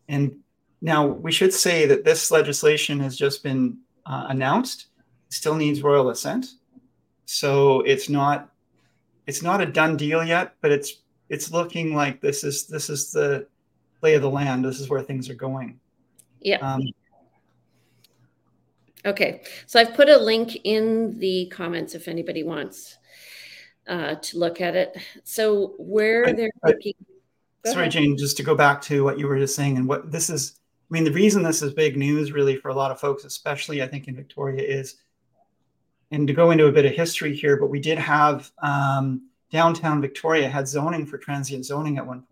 And 0.08 0.38
now, 0.84 1.08
we 1.08 1.32
should 1.32 1.54
say 1.54 1.86
that 1.86 2.04
this 2.04 2.30
legislation 2.30 3.00
has 3.00 3.18
just 3.18 3.42
been 3.42 3.78
uh, 4.06 4.26
announced. 4.28 4.88
It 5.30 5.34
still 5.34 5.56
needs 5.56 5.82
royal 5.82 6.10
assent, 6.10 6.46
so 7.24 7.80
it's 7.82 8.10
not 8.10 8.50
it's 9.26 9.42
not 9.42 9.62
a 9.62 9.66
done 9.66 9.96
deal 9.96 10.22
yet. 10.26 10.56
But 10.60 10.72
it's 10.72 11.04
it's 11.30 11.52
looking 11.52 11.96
like 11.96 12.20
this 12.20 12.44
is 12.44 12.68
this 12.68 12.90
is 12.90 13.14
the 13.14 13.48
lay 14.02 14.16
of 14.16 14.22
the 14.22 14.30
land. 14.30 14.66
This 14.66 14.82
is 14.82 14.90
where 14.90 15.02
things 15.02 15.30
are 15.30 15.36
going. 15.36 15.80
Yeah. 16.42 16.58
Um, 16.58 16.82
Okay, 19.06 19.44
so 19.66 19.82
I've 19.82 19.94
put 19.96 20.08
a 20.08 20.18
link 20.18 20.58
in 20.64 21.20
the 21.20 21.48
comments 21.48 21.94
if 21.94 22.08
anybody 22.08 22.44
wants 22.44 22.98
uh, 23.86 24.16
to 24.16 24.38
look 24.38 24.62
at 24.62 24.78
it. 24.78 24.96
So 25.26 25.76
where 25.78 26.24
Right, 26.24 26.38
they're 26.38 26.52
right. 26.64 26.76
looking. 26.76 26.94
Go 27.66 27.72
Sorry, 27.72 27.84
ahead. 27.84 27.92
Jane, 27.92 28.18
just 28.18 28.38
to 28.38 28.44
go 28.44 28.56
back 28.56 28.82
to 28.84 29.04
what 29.04 29.20
you 29.20 29.28
were 29.28 29.38
just 29.38 29.56
saying 29.58 29.76
and 29.78 29.90
what 29.90 30.10
this 30.10 30.30
is. 30.30 30.58
I 30.90 30.94
mean, 30.94 31.04
the 31.04 31.12
reason 31.12 31.44
this 31.44 31.62
is 31.62 31.74
big 31.74 31.98
news 31.98 32.32
really 32.32 32.56
for 32.56 32.70
a 32.70 32.76
lot 32.76 32.92
of 32.92 33.00
folks, 33.00 33.24
especially 33.26 33.82
I 33.82 33.88
think 33.88 34.08
in 34.08 34.16
Victoria, 34.16 34.62
is, 34.64 34.98
and 36.12 36.28
to 36.28 36.34
go 36.34 36.52
into 36.52 36.68
a 36.68 36.72
bit 36.72 36.86
of 36.86 36.92
history 36.92 37.36
here, 37.36 37.58
but 37.58 37.68
we 37.68 37.80
did 37.80 37.98
have 37.98 38.52
um, 38.62 39.28
downtown 39.52 40.02
Victoria 40.02 40.50
had 40.50 40.68
zoning 40.68 41.06
for 41.06 41.18
transient 41.18 41.66
zoning 41.66 41.98
at 41.98 42.06
one. 42.06 42.24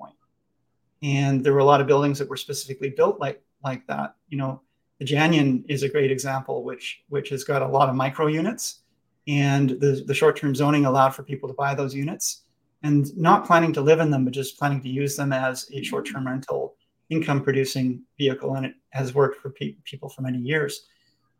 And 1.03 1.43
there 1.43 1.53
were 1.53 1.59
a 1.59 1.65
lot 1.65 1.81
of 1.81 1.87
buildings 1.87 2.19
that 2.19 2.29
were 2.29 2.37
specifically 2.37 2.89
built 2.89 3.19
like 3.19 3.41
like 3.63 3.87
that. 3.87 4.15
You 4.29 4.37
know, 4.37 4.61
the 4.99 5.05
Janion 5.05 5.63
is 5.67 5.81
a 5.81 5.89
great 5.89 6.11
example, 6.11 6.63
which 6.63 7.01
which 7.09 7.29
has 7.29 7.43
got 7.43 7.63
a 7.63 7.67
lot 7.67 7.89
of 7.89 7.95
micro 7.95 8.27
units, 8.27 8.81
and 9.27 9.71
the 9.71 10.03
the 10.05 10.13
short 10.13 10.35
term 10.37 10.53
zoning 10.53 10.85
allowed 10.85 11.15
for 11.15 11.23
people 11.23 11.49
to 11.49 11.55
buy 11.55 11.73
those 11.73 11.95
units 11.95 12.43
and 12.83 13.15
not 13.17 13.45
planning 13.45 13.73
to 13.73 13.81
live 13.81 13.99
in 13.99 14.09
them, 14.09 14.25
but 14.25 14.33
just 14.33 14.57
planning 14.57 14.81
to 14.81 14.89
use 14.89 15.15
them 15.15 15.33
as 15.33 15.69
a 15.73 15.83
short 15.83 16.05
term 16.05 16.27
rental 16.27 16.75
income 17.11 17.43
producing 17.43 18.01
vehicle. 18.17 18.55
And 18.55 18.65
it 18.65 18.73
has 18.91 19.13
worked 19.13 19.41
for 19.41 19.51
pe- 19.51 19.75
people 19.83 20.09
for 20.09 20.21
many 20.21 20.39
years. 20.39 20.87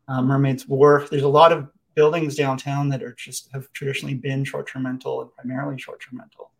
Uh, 0.06 0.22
Mermaid's 0.22 0.68
Wharf, 0.68 1.10
there's 1.10 1.22
a 1.22 1.28
lot 1.28 1.50
of 1.50 1.68
buildings 1.94 2.36
downtown 2.36 2.88
that 2.90 3.02
are 3.02 3.14
just 3.14 3.50
have 3.52 3.72
traditionally 3.72 4.14
been 4.14 4.44
short 4.44 4.68
term 4.68 4.86
rental 4.86 5.22
and 5.22 5.32
primarily 5.34 5.78
short 5.78 6.00
term 6.00 6.20
rental. 6.20 6.50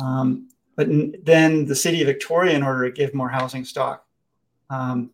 Um, 0.00 0.48
but 0.76 0.88
n- 0.88 1.14
then 1.24 1.64
the 1.64 1.74
city 1.74 2.02
of 2.02 2.06
Victoria, 2.06 2.54
in 2.54 2.62
order 2.62 2.88
to 2.88 2.94
give 2.94 3.14
more 3.14 3.28
housing 3.28 3.64
stock, 3.64 4.04
um, 4.70 5.10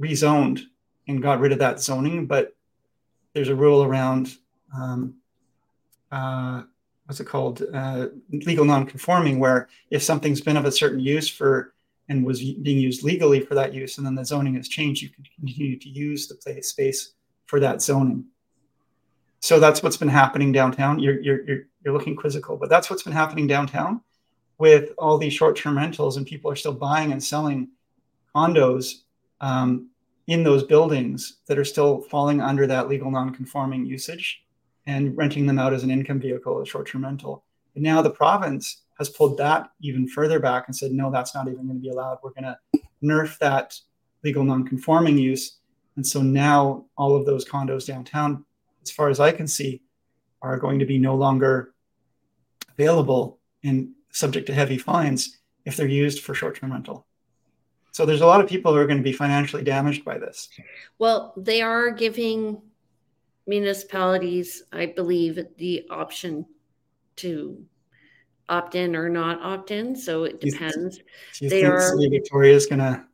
rezoned 0.00 0.62
and 1.08 1.22
got 1.22 1.40
rid 1.40 1.52
of 1.52 1.58
that 1.58 1.80
zoning. 1.80 2.26
But 2.26 2.54
there's 3.32 3.48
a 3.48 3.56
rule 3.56 3.82
around 3.82 4.36
um, 4.74 5.16
uh, 6.12 6.62
what's 7.06 7.20
it 7.20 7.26
called 7.26 7.62
uh, 7.74 8.08
legal 8.30 8.64
non-conforming, 8.64 9.38
where 9.38 9.68
if 9.90 10.02
something's 10.02 10.40
been 10.40 10.56
of 10.56 10.64
a 10.64 10.72
certain 10.72 11.00
use 11.00 11.28
for 11.28 11.73
and 12.08 12.24
was 12.24 12.40
being 12.40 12.78
used 12.78 13.02
legally 13.02 13.40
for 13.40 13.54
that 13.54 13.72
use, 13.72 13.96
and 13.98 14.06
then 14.06 14.14
the 14.14 14.24
zoning 14.24 14.54
has 14.54 14.68
changed, 14.68 15.02
you 15.02 15.08
can 15.08 15.24
continue 15.34 15.78
to 15.78 15.88
use 15.88 16.28
the 16.28 16.34
place 16.34 16.68
space 16.68 17.14
for 17.46 17.60
that 17.60 17.80
zoning. 17.80 18.24
So 19.40 19.58
that's 19.58 19.82
what's 19.82 19.96
been 19.96 20.08
happening 20.08 20.52
downtown. 20.52 20.98
You're, 20.98 21.20
you're, 21.20 21.44
you're, 21.46 21.62
you're 21.82 21.94
looking 21.94 22.16
quizzical, 22.16 22.56
but 22.56 22.68
that's 22.68 22.88
what's 22.88 23.02
been 23.02 23.12
happening 23.12 23.46
downtown 23.46 24.00
with 24.58 24.92
all 24.98 25.18
these 25.18 25.32
short-term 25.32 25.76
rentals, 25.76 26.16
and 26.16 26.26
people 26.26 26.50
are 26.50 26.56
still 26.56 26.72
buying 26.72 27.12
and 27.12 27.22
selling 27.22 27.68
condos 28.34 29.02
um, 29.40 29.90
in 30.26 30.44
those 30.44 30.62
buildings 30.62 31.40
that 31.46 31.58
are 31.58 31.64
still 31.64 32.02
falling 32.02 32.40
under 32.40 32.66
that 32.66 32.88
legal 32.88 33.10
non-conforming 33.10 33.84
usage 33.84 34.44
and 34.86 35.16
renting 35.16 35.46
them 35.46 35.58
out 35.58 35.72
as 35.72 35.82
an 35.82 35.90
income 35.90 36.20
vehicle, 36.20 36.60
a 36.60 36.66
short-term 36.66 37.04
rental. 37.04 37.44
But 37.72 37.82
now 37.82 38.00
the 38.00 38.10
province 38.10 38.83
has 38.98 39.08
pulled 39.08 39.38
that 39.38 39.70
even 39.80 40.06
further 40.06 40.38
back 40.38 40.64
and 40.66 40.76
said, 40.76 40.92
no, 40.92 41.10
that's 41.10 41.34
not 41.34 41.48
even 41.48 41.66
going 41.66 41.78
to 41.78 41.82
be 41.82 41.90
allowed. 41.90 42.18
We're 42.22 42.30
going 42.30 42.44
to 42.44 42.58
nerf 43.02 43.38
that 43.38 43.78
legal 44.22 44.44
non-conforming 44.44 45.18
use. 45.18 45.58
And 45.96 46.06
so 46.06 46.22
now 46.22 46.86
all 46.96 47.16
of 47.16 47.26
those 47.26 47.44
condos 47.44 47.86
downtown, 47.86 48.44
as 48.82 48.90
far 48.90 49.08
as 49.08 49.20
I 49.20 49.32
can 49.32 49.46
see, 49.46 49.82
are 50.42 50.58
going 50.58 50.78
to 50.78 50.86
be 50.86 50.98
no 50.98 51.14
longer 51.14 51.74
available 52.72 53.38
and 53.62 53.90
subject 54.10 54.46
to 54.46 54.54
heavy 54.54 54.78
fines 54.78 55.38
if 55.64 55.76
they're 55.76 55.86
used 55.86 56.22
for 56.22 56.34
short-term 56.34 56.72
rental. 56.72 57.06
So 57.92 58.04
there's 58.04 58.20
a 58.20 58.26
lot 58.26 58.40
of 58.40 58.48
people 58.48 58.72
who 58.72 58.78
are 58.78 58.86
going 58.86 58.98
to 58.98 59.04
be 59.04 59.12
financially 59.12 59.62
damaged 59.62 60.04
by 60.04 60.18
this. 60.18 60.48
Well, 60.98 61.32
they 61.36 61.62
are 61.62 61.90
giving 61.90 62.60
municipalities, 63.46 64.64
I 64.72 64.86
believe, 64.86 65.38
the 65.58 65.86
option 65.90 66.46
to 67.16 67.64
opt 68.48 68.74
in 68.74 68.94
or 68.94 69.08
not 69.08 69.40
opt 69.42 69.70
in. 69.70 69.96
So 69.96 70.24
it 70.24 70.38
You- 70.42 70.50
depends. 70.52 70.98
Do 70.98 71.04
you 71.40 71.48
They 71.50 71.62
think 71.62 71.72
are- 71.74 71.80
City 71.96 72.08
Victoria 72.08 72.54
is 72.54 72.66
going 72.66 72.80
to? 72.80 73.04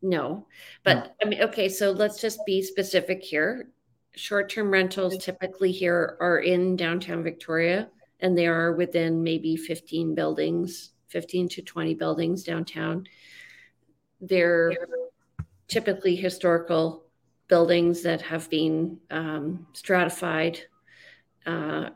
No, 0.00 0.46
but 0.84 1.16
I 1.22 1.28
mean, 1.28 1.42
okay, 1.42 1.68
so 1.68 1.90
let's 1.90 2.20
just 2.20 2.38
be 2.46 2.62
specific 2.62 3.22
here. 3.22 3.68
Short-term 4.14 4.70
rentals 4.70 5.18
typically 5.18 5.72
here 5.72 6.16
are 6.20 6.38
in 6.38 6.76
downtown 6.76 7.22
Victoria 7.24 7.90
and 8.20 8.36
they 8.38 8.46
are 8.46 8.72
within 8.72 9.22
maybe 9.24 9.56
15 9.56 10.14
buildings, 10.14 10.92
15 11.08 11.48
to 11.48 11.62
20 11.62 11.94
buildings 11.94 12.44
downtown. 12.44 13.06
They're 14.20 14.72
typically 15.68 16.14
historical 16.16 17.04
buildings 17.48 18.02
that 18.02 18.20
have 18.22 18.48
been 18.50 18.98
um, 19.10 19.66
stratified. 19.72 20.60
Uh, 21.46 21.90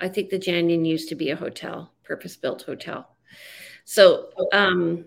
I 0.00 0.08
think 0.08 0.30
the 0.30 0.38
Janion 0.38 0.86
used 0.86 1.08
to 1.08 1.14
be 1.14 1.30
a 1.30 1.36
hotel, 1.36 1.92
purpose-built 2.02 2.62
hotel. 2.62 3.08
So, 3.84 4.30
um, 4.52 5.04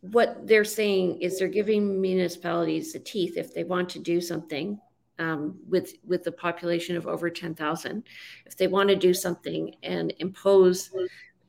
what 0.00 0.46
they're 0.46 0.64
saying 0.64 1.20
is 1.20 1.38
they're 1.38 1.48
giving 1.48 2.00
municipalities 2.00 2.92
the 2.92 2.98
teeth 2.98 3.36
if 3.36 3.54
they 3.54 3.64
want 3.64 3.88
to 3.90 3.98
do 3.98 4.20
something 4.20 4.80
um, 5.18 5.58
with 5.68 5.94
with 6.04 6.24
the 6.24 6.32
population 6.32 6.96
of 6.96 7.06
over 7.06 7.30
10,000 7.30 8.02
if 8.44 8.56
they 8.56 8.66
want 8.66 8.88
to 8.88 8.96
do 8.96 9.14
something 9.14 9.74
and 9.82 10.12
impose 10.18 10.90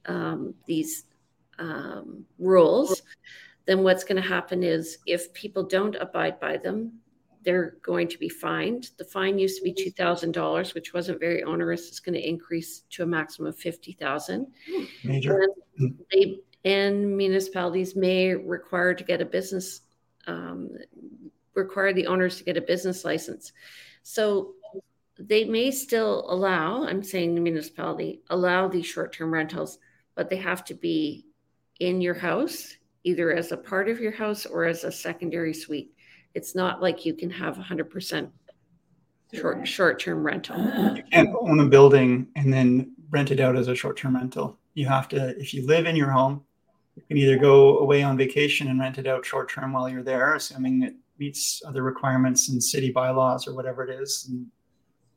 um, 0.05 0.53
these 0.65 1.05
um, 1.59 2.25
rules 2.39 3.01
then 3.65 3.83
what's 3.83 4.05
going 4.05 4.21
to 4.21 4.27
happen 4.27 4.63
is 4.63 4.99
if 5.05 5.33
people 5.33 5.63
don't 5.63 5.95
abide 5.95 6.39
by 6.39 6.57
them 6.57 6.93
they're 7.47 7.77
going 7.81 8.09
to 8.09 8.17
be 8.17 8.27
fined. 8.27 8.89
The 8.97 9.05
fine 9.05 9.39
used 9.39 9.57
to 9.57 9.63
be 9.63 9.73
$2000 9.73 10.75
which 10.75 10.93
wasn't 10.93 11.21
very 11.21 11.43
onerous. 11.43 11.87
It's 11.87 12.01
going 12.01 12.15
to 12.15 12.27
increase 12.27 12.81
to 12.89 13.03
a 13.03 13.05
maximum 13.05 13.47
of 13.47 13.57
50000 13.57 14.47
Major. 15.05 15.47
and 15.79 15.95
they 16.11 16.39
and 16.65 17.15
municipalities 17.15 17.95
may 17.95 18.35
require 18.35 18.93
to 18.93 19.01
get 19.01 19.21
a 19.21 19.25
business 19.25 19.79
um, 20.27 20.71
require 21.53 21.93
the 21.93 22.05
owners 22.05 22.37
to 22.37 22.43
get 22.43 22.57
a 22.57 22.61
business 22.61 23.05
license. 23.05 23.53
So 24.03 24.55
they 25.17 25.45
may 25.45 25.71
still 25.71 26.25
allow 26.29 26.83
i'm 26.83 27.01
saying 27.01 27.33
the 27.33 27.41
municipality 27.41 28.21
allow 28.29 28.67
these 28.67 28.85
short-term 28.85 29.33
rentals 29.33 29.79
but 30.13 30.29
they 30.29 30.35
have 30.35 30.63
to 30.63 30.75
be 30.75 31.25
in 31.79 32.01
your 32.01 32.13
house 32.13 32.75
either 33.03 33.33
as 33.33 33.51
a 33.51 33.57
part 33.57 33.89
of 33.89 33.99
your 33.99 34.11
house 34.11 34.45
or 34.45 34.65
as 34.65 34.83
a 34.83 34.91
secondary 34.91 35.55
suite 35.55 35.96
it's 36.37 36.53
not 36.53 36.83
like 36.83 37.03
you 37.03 37.15
can 37.15 37.31
have 37.31 37.57
100% 37.57 38.29
short 39.33 39.67
short-term 39.67 40.23
rental 40.23 40.55
You 40.95 41.03
can't 41.11 41.35
own 41.41 41.59
a 41.59 41.65
building 41.65 42.27
and 42.35 42.53
then 42.53 42.91
rent 43.09 43.31
it 43.31 43.39
out 43.39 43.55
as 43.55 43.67
a 43.67 43.75
short-term 43.75 44.15
rental. 44.15 44.55
You 44.75 44.85
have 44.85 45.07
to, 45.09 45.35
if 45.39 45.51
you 45.55 45.65
live 45.65 45.87
in 45.87 45.95
your 45.95 46.11
home, 46.11 46.43
you 46.95 47.01
can 47.07 47.17
either 47.17 47.39
go 47.39 47.79
away 47.79 48.03
on 48.03 48.17
vacation 48.17 48.67
and 48.67 48.79
rent 48.79 48.99
it 48.99 49.07
out 49.07 49.25
short-term 49.25 49.73
while 49.73 49.89
you're 49.89 50.03
there, 50.03 50.35
assuming 50.35 50.83
it 50.83 50.95
meets 51.17 51.63
other 51.67 51.81
requirements 51.81 52.49
and 52.49 52.63
city 52.63 52.91
bylaws 52.91 53.47
or 53.47 53.55
whatever 53.55 53.83
it 53.83 53.89
is, 53.99 54.29
and, 54.29 54.45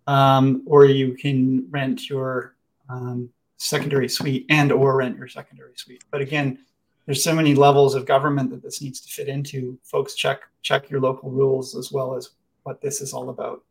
um, 0.07 0.63
or 0.65 0.87
you 0.87 1.15
can 1.15 1.67
rent 1.71 2.09
your 2.09 2.55
um, 2.89 3.29
secondary 3.59 4.09
suite 4.09 4.47
and 4.49 4.73
or 4.73 4.97
rent 4.97 5.19
your 5.19 5.29
secondary 5.29 5.73
suite. 5.77 6.03
But 6.11 6.23
again, 6.23 6.65
there's 7.05 7.23
so 7.23 7.35
many 7.35 7.55
levels 7.55 7.95
of 7.95 8.07
government 8.07 8.49
that 8.51 8.63
this 8.63 8.81
needs 8.81 9.01
to 9.03 9.09
fit 9.09 9.29
into. 9.29 9.79
Folks, 9.85 10.15
check 10.15 10.41
check 10.63 10.91
your 10.91 11.01
local 11.01 11.31
rules 11.31 11.77
as 11.77 11.91
well 11.93 12.15
as 12.15 12.31
what 12.63 12.81
this 12.81 13.01
is 13.01 13.13
all 13.13 13.31
about. 13.31 13.65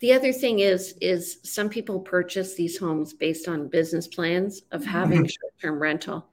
The 0.00 0.12
other 0.12 0.32
thing 0.32 0.60
is, 0.60 0.94
is 1.00 1.38
some 1.42 1.68
people 1.68 2.00
purchase 2.00 2.54
these 2.54 2.78
homes 2.78 3.12
based 3.12 3.48
on 3.48 3.68
business 3.68 4.06
plans 4.06 4.62
of 4.72 4.84
having 4.84 5.26
short-term 5.26 5.80
rental. 5.80 6.26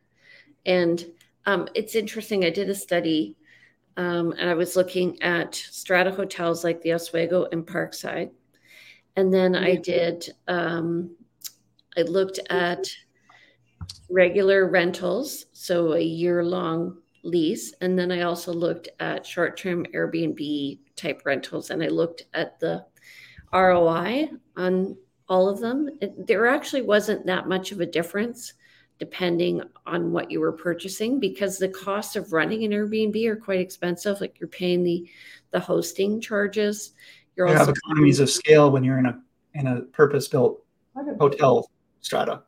And 0.66 1.06
um, 1.46 1.68
it's 1.74 1.96
interesting. 1.96 2.46
I 2.46 2.50
did 2.50 2.70
a 2.70 2.76
study 2.76 3.36
um, 3.98 4.34
and 4.38 4.50
I 4.50 4.54
was 4.54 4.76
looking 4.76 5.22
at 5.22 5.56
strata 5.56 6.12
hotels 6.12 6.64
like 6.64 6.82
the 6.82 6.94
Oswego 6.94 7.48
and 7.52 7.66
Parkside. 7.66 8.32
And 9.16 9.34
then 9.34 9.56
I 9.56 9.76
did, 9.76 10.30
um, 10.48 11.16
I 11.98 12.04
looked 12.04 12.40
at 12.50 12.88
regular 14.10 14.70
rentals, 14.70 15.48
so 15.52 15.94
a 15.94 16.02
year-long 16.02 17.01
lease. 17.24 17.74
And 17.82 17.98
then 17.98 18.12
I 18.12 18.22
also 18.22 18.54
looked 18.54 18.90
at 19.00 19.26
short-term 19.26 19.86
Airbnb 19.94 20.80
type 20.96 21.22
rentals 21.26 21.70
and 21.70 21.84
I 21.84 21.88
looked 21.88 22.26
at 22.34 22.60
the 22.60 22.86
ROI 23.54 24.30
on 24.58 24.98
all 25.28 25.50
of 25.50 25.60
them. 25.60 25.90
It, 26.02 26.28
there 26.28 26.48
actually 26.48 26.82
wasn't 26.82 27.26
that 27.26 27.48
much 27.48 27.72
of 27.72 27.80
a 27.80 27.86
difference 27.86 28.54
depending 29.00 29.64
on 29.88 30.12
what 30.12 30.30
you 30.30 30.40
were 30.40 30.52
purchasing 30.52 31.20
because 31.20 31.58
the 31.58 31.70
cost 31.70 32.16
of 32.16 32.34
running 32.34 32.66
an 32.66 32.72
Airbnb 32.72 33.26
are 33.26 33.36
quite 33.36 33.60
expensive. 33.60 34.22
Like 34.22 34.40
you're 34.40 34.48
paying 34.48 34.84
the 34.84 35.10
the 35.50 35.60
hosting 35.60 36.22
charges. 36.22 36.92
You're 37.36 37.48
You 37.48 37.54
have 37.54 37.68
also 37.68 37.72
economies 37.72 38.20
of 38.20 38.30
scale 38.30 38.70
when 38.70 38.84
you're 38.84 39.00
in 39.00 39.08
a 39.08 39.20
in 39.56 39.66
a 39.66 39.82
purpose-built 39.82 40.64
hotel 41.20 41.70
strata. 42.02 42.44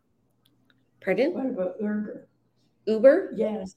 pardon 1.02 1.34
what 1.34 1.48
about 1.48 1.76
Uber? 1.82 2.28
Uber. 2.86 3.34
Yes. 3.36 3.76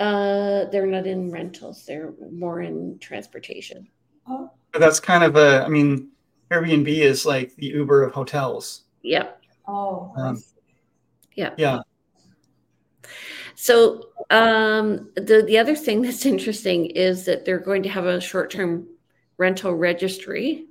Uh, 0.00 0.64
they're 0.70 0.86
not 0.86 1.06
in 1.06 1.30
rentals. 1.30 1.84
They're 1.86 2.14
more 2.32 2.62
in 2.62 2.98
transportation. 3.00 3.86
Oh, 4.26 4.50
But 4.72 4.80
that's 4.80 4.98
kind 4.98 5.22
of 5.22 5.36
a, 5.36 5.62
I 5.62 5.68
mean, 5.68 6.08
Airbnb 6.50 6.88
is 6.88 7.26
like 7.26 7.54
the 7.56 7.66
Uber 7.66 8.02
of 8.02 8.12
hotels. 8.12 8.84
Yep. 9.02 9.42
Oh. 9.68 10.12
Um, 10.16 10.42
Yeah. 11.34 11.54
Yeah. 11.58 11.80
So 13.54 14.08
um, 14.30 15.10
the 15.16 15.44
the 15.46 15.58
other 15.58 15.76
thing 15.76 16.00
that's 16.02 16.24
interesting 16.24 16.86
is 16.86 17.26
that 17.26 17.44
they're 17.44 17.58
going 17.58 17.82
to 17.82 17.90
have 17.90 18.06
a 18.06 18.20
short 18.20 18.50
term 18.50 18.86
rental 19.36 19.74
registry, 19.74 20.66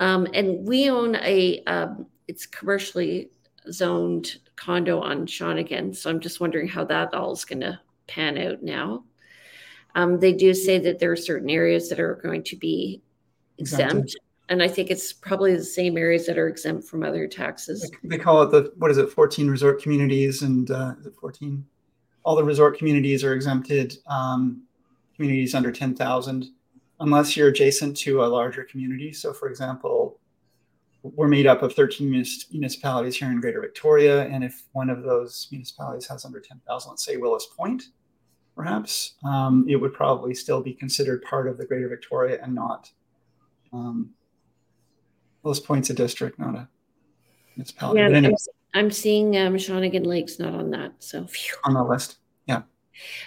um, 0.00 0.26
and 0.34 0.66
we 0.66 0.90
own 0.90 1.14
a 1.16 1.62
um, 1.64 2.06
it's 2.26 2.46
commercially 2.46 3.30
zoned 3.70 4.38
condo 4.56 5.00
on 5.00 5.24
Shawnigan. 5.26 5.94
So 5.94 6.10
I'm 6.10 6.18
just 6.18 6.40
wondering 6.40 6.66
how 6.66 6.84
that 6.86 7.14
all 7.14 7.32
is 7.32 7.44
going 7.44 7.60
to 7.60 7.78
pan 8.10 8.36
out 8.36 8.62
now. 8.62 9.04
Um, 9.94 10.20
they 10.20 10.32
do 10.32 10.52
say 10.52 10.78
that 10.78 10.98
there 10.98 11.12
are 11.12 11.16
certain 11.16 11.48
areas 11.48 11.88
that 11.88 11.98
are 11.98 12.16
going 12.16 12.42
to 12.44 12.56
be 12.56 13.00
exempt, 13.58 13.92
Exempted. 13.92 14.16
and 14.48 14.62
I 14.62 14.68
think 14.68 14.90
it's 14.90 15.12
probably 15.12 15.56
the 15.56 15.64
same 15.64 15.96
areas 15.96 16.26
that 16.26 16.38
are 16.38 16.48
exempt 16.48 16.86
from 16.86 17.02
other 17.02 17.26
taxes. 17.26 17.90
They 18.04 18.18
call 18.18 18.42
it 18.42 18.50
the, 18.50 18.72
what 18.76 18.90
is 18.90 18.98
it, 18.98 19.10
14 19.10 19.48
resort 19.48 19.82
communities 19.82 20.42
and 20.42 20.70
uh, 20.70 20.94
is 21.00 21.06
it 21.06 21.14
14? 21.20 21.64
All 22.24 22.36
the 22.36 22.44
resort 22.44 22.76
communities 22.78 23.24
are 23.24 23.32
exempted, 23.32 23.96
um, 24.06 24.62
communities 25.16 25.54
under 25.54 25.72
10,000, 25.72 26.46
unless 27.00 27.36
you're 27.36 27.48
adjacent 27.48 27.96
to 27.98 28.24
a 28.24 28.26
larger 28.26 28.64
community. 28.64 29.12
So, 29.12 29.32
for 29.32 29.48
example, 29.48 30.20
we're 31.02 31.28
made 31.28 31.46
up 31.46 31.62
of 31.62 31.74
13 31.74 32.10
munis- 32.10 32.46
municipalities 32.52 33.16
here 33.16 33.30
in 33.30 33.40
Greater 33.40 33.60
Victoria. 33.60 34.26
And 34.26 34.44
if 34.44 34.62
one 34.72 34.90
of 34.90 35.02
those 35.02 35.48
municipalities 35.50 36.06
has 36.08 36.24
under 36.24 36.40
10,000, 36.40 36.90
let's 36.90 37.04
say 37.04 37.16
Willis 37.16 37.48
Point, 37.56 37.84
perhaps, 38.60 39.14
um, 39.24 39.64
it 39.66 39.76
would 39.76 39.94
probably 39.94 40.34
still 40.34 40.60
be 40.60 40.74
considered 40.74 41.22
part 41.22 41.48
of 41.48 41.56
the 41.56 41.64
Greater 41.64 41.88
Victoria 41.88 42.38
and 42.42 42.54
not. 42.54 42.90
Um, 43.72 44.10
Point's 45.42 45.88
a 45.88 45.94
district, 45.94 46.38
not 46.38 46.54
a 46.54 46.68
municipality. 47.56 48.00
Yeah, 48.00 48.08
But 48.08 48.16
I'm, 48.16 48.24
anyway, 48.24 48.36
I'm 48.74 48.90
seeing 48.90 49.38
um, 49.38 49.54
Shawnigan 49.54 50.04
Lake's 50.04 50.38
not 50.38 50.52
on 50.52 50.70
that, 50.72 50.92
so 50.98 51.26
phew. 51.26 51.54
on 51.64 51.72
the 51.72 51.82
list. 51.82 52.18
Yeah, 52.46 52.62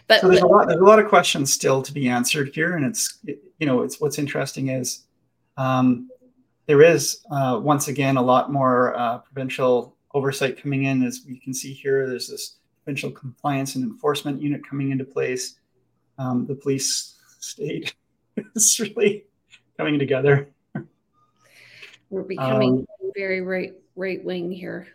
but, 0.08 0.22
So 0.22 0.28
there's 0.28 0.42
a 0.42 0.46
lot. 0.46 0.68
There's 0.68 0.80
a 0.80 0.86
lot 0.86 1.00
of 1.00 1.08
questions 1.08 1.52
still 1.52 1.82
to 1.82 1.92
be 1.92 2.08
answered 2.08 2.52
here, 2.54 2.76
and 2.76 2.86
it's 2.86 3.18
you 3.26 3.66
know 3.66 3.82
it's 3.82 4.00
what's 4.00 4.20
interesting 4.20 4.70
is 4.70 5.06
um, 5.58 6.12
there 6.68 6.84
is 6.84 7.26
uh, 7.32 7.60
once 7.60 7.88
again 7.88 8.18
a 8.18 8.22
lot 8.22 8.52
more 8.52 8.96
uh, 8.96 9.18
provincial 9.18 9.98
oversight 10.14 10.62
coming 10.62 10.84
in, 10.84 11.02
as 11.04 11.22
we 11.28 11.40
can 11.40 11.56
see 11.56 11.74
here. 11.74 12.08
There's 12.08 12.28
this 12.28 12.58
provincial 12.84 13.12
compliance 13.12 13.76
and 13.76 13.84
enforcement 13.84 14.42
unit 14.42 14.68
coming 14.68 14.92
into 14.92 15.06
place. 15.06 15.56
Um, 16.18 16.46
the 16.46 16.56
police 16.56 17.16
state 17.40 17.96
is 18.56 18.80
really 18.80 19.26
coming 19.78 19.98
together. 19.98 20.50
we're 22.10 22.24
becoming 22.24 22.80
Um, 22.80 23.12
very 23.16 23.42
right 23.42 23.74
right 23.96 24.24
wing 24.24 24.52
here. 24.52 24.88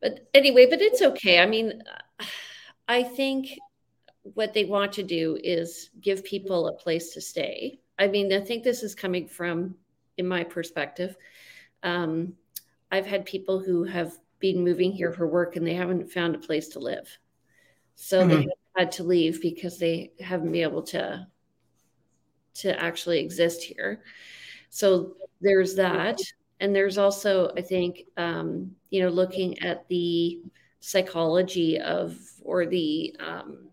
But 0.00 0.28
anyway, 0.34 0.66
but 0.68 0.80
it's 0.80 1.02
okay. 1.02 1.40
I 1.40 1.46
mean, 1.46 1.82
I 2.88 3.02
think 3.02 3.58
what 4.22 4.54
they 4.54 4.64
want 4.64 4.92
to 4.94 5.02
do 5.02 5.38
is 5.42 5.90
give 6.00 6.24
people 6.24 6.68
a 6.68 6.72
place 6.72 7.12
to 7.14 7.20
stay. 7.20 7.80
I 7.98 8.06
mean, 8.06 8.32
I 8.32 8.40
think 8.40 8.64
this 8.64 8.82
is 8.82 8.94
coming 8.94 9.28
from, 9.28 9.74
in 10.16 10.26
my 10.26 10.44
perspective, 10.44 11.16
um, 11.82 12.34
I've 12.90 13.06
had 13.06 13.24
people 13.24 13.60
who 13.60 13.84
have 13.84 14.18
been 14.40 14.64
moving 14.64 14.92
here 14.92 15.12
for 15.12 15.26
work 15.28 15.56
and 15.56 15.66
they 15.66 15.74
haven't 15.74 16.12
found 16.12 16.34
a 16.34 16.38
place 16.38 16.68
to 16.70 16.78
live. 16.80 17.08
So 17.96 18.24
they 18.26 18.36
Mhm. 18.36 18.48
have 18.76 18.86
had 18.86 18.92
to 18.92 19.04
leave 19.04 19.42
because 19.42 19.78
they 19.78 20.12
haven't 20.20 20.52
been 20.52 20.62
able 20.62 20.82
to 20.84 21.28
to 22.54 22.80
actually 22.82 23.20
exist 23.20 23.62
here. 23.62 24.02
So 24.70 25.16
there's 25.40 25.74
that. 25.76 26.20
And 26.60 26.74
there's 26.74 26.98
also, 26.98 27.52
I 27.56 27.62
think, 27.62 28.04
um, 28.16 28.76
you 28.90 29.02
know, 29.02 29.08
looking 29.08 29.58
at 29.60 29.88
the 29.88 30.42
psychology 30.80 31.78
of 31.80 32.18
or 32.42 32.66
the 32.66 33.16
um, 33.20 33.70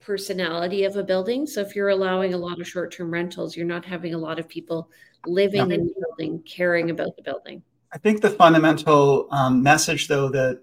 personality 0.00 0.84
of 0.84 0.96
a 0.96 1.04
building. 1.04 1.46
So 1.46 1.60
if 1.60 1.76
you're 1.76 1.90
allowing 1.90 2.34
a 2.34 2.38
lot 2.38 2.60
of 2.60 2.68
short-term 2.68 3.12
rentals, 3.12 3.56
you're 3.56 3.66
not 3.66 3.84
having 3.84 4.14
a 4.14 4.18
lot 4.18 4.38
of 4.38 4.48
people 4.48 4.90
living 5.24 5.70
Yeah. 5.70 5.76
in 5.76 5.86
the 5.86 5.94
building, 6.00 6.42
caring 6.42 6.90
about 6.90 7.16
the 7.16 7.22
building. 7.22 7.62
I 7.94 7.98
think 7.98 8.20
the 8.20 8.30
fundamental 8.30 9.28
um, 9.30 9.62
message, 9.62 10.08
though, 10.08 10.28
that 10.30 10.62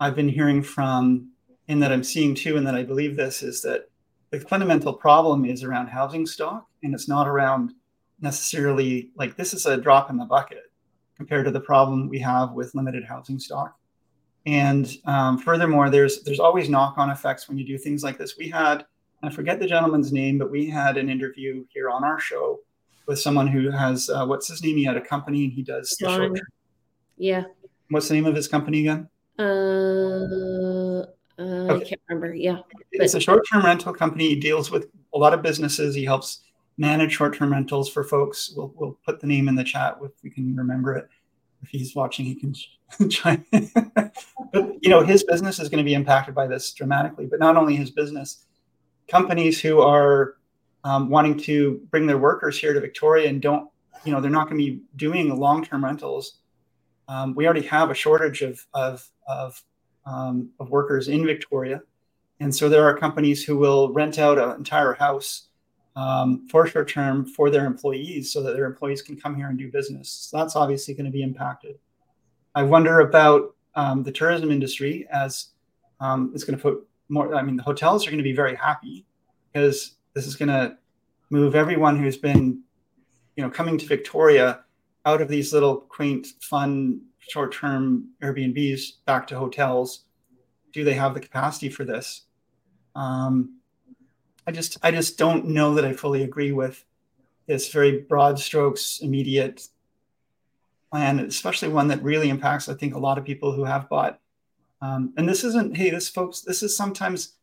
I've 0.00 0.16
been 0.16 0.28
hearing 0.28 0.62
from, 0.62 1.30
and 1.68 1.82
that 1.82 1.92
I'm 1.92 2.02
seeing 2.02 2.34
too, 2.34 2.56
and 2.56 2.66
that 2.66 2.74
I 2.74 2.82
believe 2.82 3.14
this 3.14 3.42
is 3.42 3.60
that 3.60 3.90
the 4.30 4.40
fundamental 4.40 4.94
problem 4.94 5.44
is 5.44 5.62
around 5.62 5.88
housing 5.88 6.24
stock, 6.24 6.66
and 6.82 6.94
it's 6.94 7.08
not 7.08 7.28
around 7.28 7.74
necessarily 8.22 9.10
like 9.16 9.36
this 9.36 9.52
is 9.52 9.66
a 9.66 9.76
drop 9.76 10.08
in 10.08 10.16
the 10.16 10.24
bucket 10.24 10.72
compared 11.14 11.44
to 11.44 11.50
the 11.50 11.60
problem 11.60 12.08
we 12.08 12.20
have 12.20 12.52
with 12.52 12.74
limited 12.74 13.04
housing 13.04 13.38
stock. 13.38 13.76
And 14.46 14.90
um, 15.04 15.38
furthermore, 15.38 15.90
there's 15.90 16.22
there's 16.22 16.40
always 16.40 16.70
knock-on 16.70 17.10
effects 17.10 17.48
when 17.48 17.58
you 17.58 17.66
do 17.66 17.76
things 17.76 18.02
like 18.02 18.16
this. 18.16 18.38
We 18.38 18.48
had, 18.48 18.86
I 19.22 19.28
forget 19.28 19.60
the 19.60 19.66
gentleman's 19.66 20.10
name, 20.10 20.38
but 20.38 20.50
we 20.50 20.70
had 20.70 20.96
an 20.96 21.10
interview 21.10 21.66
here 21.68 21.90
on 21.90 22.02
our 22.02 22.18
show 22.18 22.60
with 23.06 23.18
someone 23.20 23.46
who 23.46 23.70
has 23.70 24.08
uh, 24.08 24.24
what's 24.24 24.48
his 24.48 24.62
name? 24.62 24.78
He 24.78 24.84
had 24.84 24.96
a 24.96 25.02
company 25.02 25.44
and 25.44 25.52
he 25.52 25.62
does 25.62 25.94
the 26.00 26.08
short 26.08 26.40
Yeah. 27.16 27.44
What's 27.90 28.08
the 28.08 28.14
name 28.14 28.26
of 28.26 28.34
his 28.34 28.48
company 28.48 28.80
again? 28.80 29.08
Uh, 29.38 31.02
uh, 31.38 31.74
I 31.74 31.80
can't 31.84 32.00
remember. 32.08 32.34
Yeah. 32.34 32.58
It's 32.92 33.14
a 33.14 33.20
short-term 33.20 33.64
rental 33.64 33.92
company. 33.92 34.28
He 34.28 34.36
deals 34.36 34.70
with 34.70 34.88
a 35.14 35.18
lot 35.18 35.34
of 35.34 35.42
businesses. 35.42 35.94
He 35.94 36.04
helps 36.04 36.40
manage 36.78 37.12
short-term 37.12 37.52
rentals 37.52 37.88
for 37.88 38.04
folks. 38.04 38.52
We'll, 38.56 38.72
we'll 38.76 38.98
put 39.04 39.20
the 39.20 39.26
name 39.26 39.48
in 39.48 39.54
the 39.54 39.64
chat 39.64 39.98
if 40.02 40.12
we 40.22 40.30
can 40.30 40.56
remember 40.56 40.94
it. 40.94 41.08
If 41.62 41.68
he's 41.68 41.94
watching, 41.94 42.24
he 42.24 42.34
can 42.34 42.54
chime 43.10 43.44
in. 43.52 43.70
but 43.74 44.76
you 44.80 44.90
know, 44.90 45.02
his 45.02 45.22
business 45.24 45.60
is 45.60 45.68
going 45.68 45.78
to 45.78 45.84
be 45.84 45.94
impacted 45.94 46.34
by 46.34 46.46
this 46.46 46.72
dramatically. 46.72 47.26
But 47.26 47.40
not 47.40 47.56
only 47.56 47.76
his 47.76 47.90
business, 47.90 48.46
companies 49.08 49.60
who 49.60 49.80
are 49.80 50.36
um, 50.84 51.08
wanting 51.08 51.38
to 51.40 51.80
bring 51.90 52.06
their 52.06 52.18
workers 52.18 52.58
here 52.58 52.72
to 52.72 52.80
Victoria 52.80 53.28
and 53.28 53.40
don't, 53.40 53.70
you 54.04 54.12
know, 54.12 54.20
they're 54.20 54.30
not 54.30 54.48
going 54.48 54.58
to 54.58 54.64
be 54.64 54.82
doing 54.96 55.34
long-term 55.34 55.84
rentals. 55.84 56.38
Um, 57.12 57.34
we 57.34 57.44
already 57.44 57.66
have 57.66 57.90
a 57.90 57.94
shortage 57.94 58.40
of 58.42 58.64
of 58.72 59.08
of, 59.28 59.62
um, 60.06 60.50
of 60.58 60.70
workers 60.70 61.08
in 61.08 61.26
Victoria. 61.26 61.80
And 62.40 62.54
so 62.54 62.68
there 62.68 62.84
are 62.88 62.96
companies 62.96 63.44
who 63.44 63.56
will 63.56 63.92
rent 63.92 64.18
out 64.18 64.38
an 64.38 64.50
entire 64.56 64.94
house 64.94 65.48
um, 65.94 66.48
for 66.50 66.66
short 66.66 66.88
term 66.88 67.24
for 67.24 67.50
their 67.50 67.66
employees 67.66 68.32
so 68.32 68.42
that 68.42 68.54
their 68.54 68.64
employees 68.64 69.02
can 69.02 69.16
come 69.20 69.36
here 69.36 69.48
and 69.48 69.58
do 69.58 69.70
business. 69.70 70.08
So 70.10 70.38
that's 70.38 70.56
obviously 70.56 70.94
going 70.94 71.04
to 71.06 71.12
be 71.12 71.22
impacted. 71.22 71.78
I 72.54 72.62
wonder 72.64 73.00
about 73.00 73.54
um, 73.74 74.02
the 74.02 74.12
tourism 74.12 74.50
industry 74.50 75.06
as 75.10 75.48
um, 76.00 76.32
it's 76.34 76.44
going 76.44 76.58
to 76.58 76.62
put 76.62 76.86
more, 77.08 77.34
I 77.34 77.42
mean, 77.42 77.56
the 77.56 77.62
hotels 77.62 78.06
are 78.06 78.10
going 78.10 78.18
to 78.18 78.24
be 78.24 78.34
very 78.34 78.56
happy 78.56 79.06
because 79.52 79.96
this 80.14 80.26
is 80.26 80.34
going 80.34 80.48
to 80.48 80.76
move 81.30 81.54
everyone 81.54 81.96
who's 81.96 82.16
been, 82.16 82.62
you 83.36 83.42
know, 83.44 83.50
coming 83.50 83.78
to 83.78 83.86
Victoria 83.86 84.64
out 85.04 85.20
of 85.20 85.28
these 85.28 85.52
little 85.52 85.76
quaint, 85.76 86.26
fun, 86.40 87.02
short 87.18 87.52
term 87.54 88.10
Airbnbs 88.22 89.04
back 89.06 89.26
to 89.28 89.38
hotels. 89.38 90.04
Do 90.72 90.84
they 90.84 90.94
have 90.94 91.14
the 91.14 91.20
capacity 91.20 91.68
for 91.68 91.84
this? 91.84 92.22
Um, 92.94 93.58
I 94.46 94.52
just 94.52 94.78
I 94.82 94.90
just 94.90 95.18
don't 95.18 95.46
know 95.46 95.74
that 95.74 95.84
I 95.84 95.92
fully 95.92 96.22
agree 96.22 96.52
with 96.52 96.84
this 97.46 97.72
very 97.72 98.00
broad 98.00 98.38
strokes 98.38 99.00
immediate 99.00 99.68
plan, 100.90 101.20
especially 101.20 101.68
one 101.68 101.88
that 101.88 102.02
really 102.02 102.28
impacts 102.28 102.68
I 102.68 102.74
think 102.74 102.94
a 102.94 102.98
lot 102.98 103.18
of 103.18 103.24
people 103.24 103.52
who 103.52 103.64
have 103.64 103.88
bought. 103.88 104.20
Um, 104.80 105.12
and 105.16 105.28
this 105.28 105.44
isn't 105.44 105.76
hey 105.76 105.90
this 105.90 106.08
folks 106.08 106.40
this 106.40 106.62
is 106.62 106.76
sometimes 106.76 107.34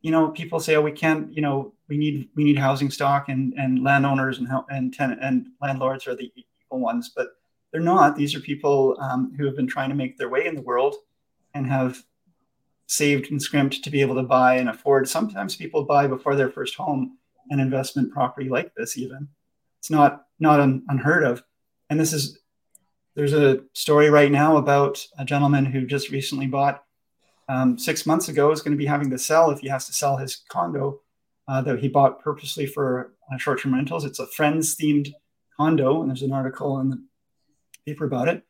you 0.00 0.10
know 0.10 0.28
people 0.28 0.60
say 0.60 0.76
oh 0.76 0.80
we 0.80 0.92
can't 0.92 1.30
you 1.32 1.42
know 1.42 1.74
we 1.88 1.98
need 1.98 2.30
we 2.34 2.44
need 2.44 2.58
housing 2.58 2.90
stock 2.90 3.28
and 3.28 3.52
and 3.58 3.84
landowners 3.84 4.38
and 4.38 4.48
and 4.70 4.94
tenant 4.94 5.20
and 5.22 5.48
landlords 5.60 6.06
are 6.06 6.16
the 6.16 6.32
ones 6.78 7.10
but 7.14 7.28
they're 7.72 7.80
not 7.80 8.16
these 8.16 8.34
are 8.34 8.40
people 8.40 8.96
um, 9.00 9.32
who 9.36 9.46
have 9.46 9.56
been 9.56 9.66
trying 9.66 9.88
to 9.88 9.94
make 9.94 10.16
their 10.16 10.28
way 10.28 10.46
in 10.46 10.54
the 10.54 10.62
world 10.62 10.94
and 11.54 11.66
have 11.66 12.02
saved 12.90 13.30
and 13.30 13.40
scrimped 13.40 13.84
to 13.84 13.90
be 13.90 14.00
able 14.00 14.16
to 14.16 14.22
buy 14.24 14.56
and 14.56 14.68
afford. 14.68 15.08
Sometimes 15.08 15.54
people 15.54 15.84
buy 15.84 16.08
before 16.08 16.34
their 16.34 16.50
first 16.50 16.74
home 16.74 17.16
an 17.48 17.60
investment 17.60 18.12
property 18.12 18.48
like 18.48 18.74
this. 18.74 18.98
Even 18.98 19.28
it's 19.78 19.90
not 19.90 20.26
not 20.40 20.58
un, 20.58 20.82
unheard 20.88 21.22
of. 21.22 21.42
And 21.88 22.00
this 22.00 22.12
is 22.12 22.40
there's 23.14 23.32
a 23.32 23.60
story 23.74 24.10
right 24.10 24.30
now 24.30 24.56
about 24.56 25.06
a 25.18 25.24
gentleman 25.24 25.64
who 25.64 25.86
just 25.86 26.10
recently 26.10 26.48
bought 26.48 26.82
um, 27.48 27.78
six 27.78 28.06
months 28.06 28.28
ago 28.28 28.50
is 28.50 28.60
going 28.60 28.72
to 28.72 28.78
be 28.78 28.86
having 28.86 29.10
to 29.10 29.18
sell 29.18 29.50
if 29.50 29.60
he 29.60 29.68
has 29.68 29.86
to 29.86 29.92
sell 29.92 30.16
his 30.16 30.42
condo 30.48 31.00
uh, 31.46 31.60
that 31.62 31.78
he 31.78 31.88
bought 31.88 32.20
purposely 32.20 32.66
for 32.66 33.12
uh, 33.32 33.36
short-term 33.36 33.74
rentals. 33.74 34.04
It's 34.04 34.20
a 34.20 34.26
friends 34.26 34.76
themed 34.76 35.12
condo, 35.60 36.00
and 36.00 36.10
there's 36.10 36.22
an 36.22 36.32
article 36.32 36.80
in 36.80 36.88
the 36.88 37.02
paper 37.86 38.06
about 38.06 38.28
it. 38.28 38.42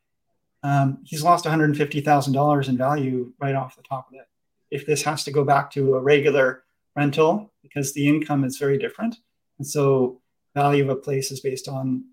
Um, 0.63 0.99
he's 1.05 1.25
lost 1.25 1.45
$150,000 1.45 2.69
in 2.69 2.77
value 2.77 3.33
right 3.41 3.55
off 3.55 3.77
the 3.77 3.83
top 3.83 4.09
of 4.09 4.15
it. 4.15 4.29
If 4.71 4.87
this 4.87 5.03
has 5.03 5.25
to 5.25 5.33
go 5.33 5.43
back 5.43 5.73
to 5.73 5.97
a 5.97 6.01
regular 6.01 6.63
rental, 6.95 7.53
because 7.63 7.93
the 7.93 8.07
income 8.07 8.45
is 8.45 8.59
very 8.59 8.79
different. 8.79 9.17
And 9.59 9.67
so 9.67 10.21
value 10.55 10.85
of 10.85 10.91
a 10.91 10.97
place 10.97 11.33
is 11.33 11.41
based 11.41 11.67
on 11.67 12.05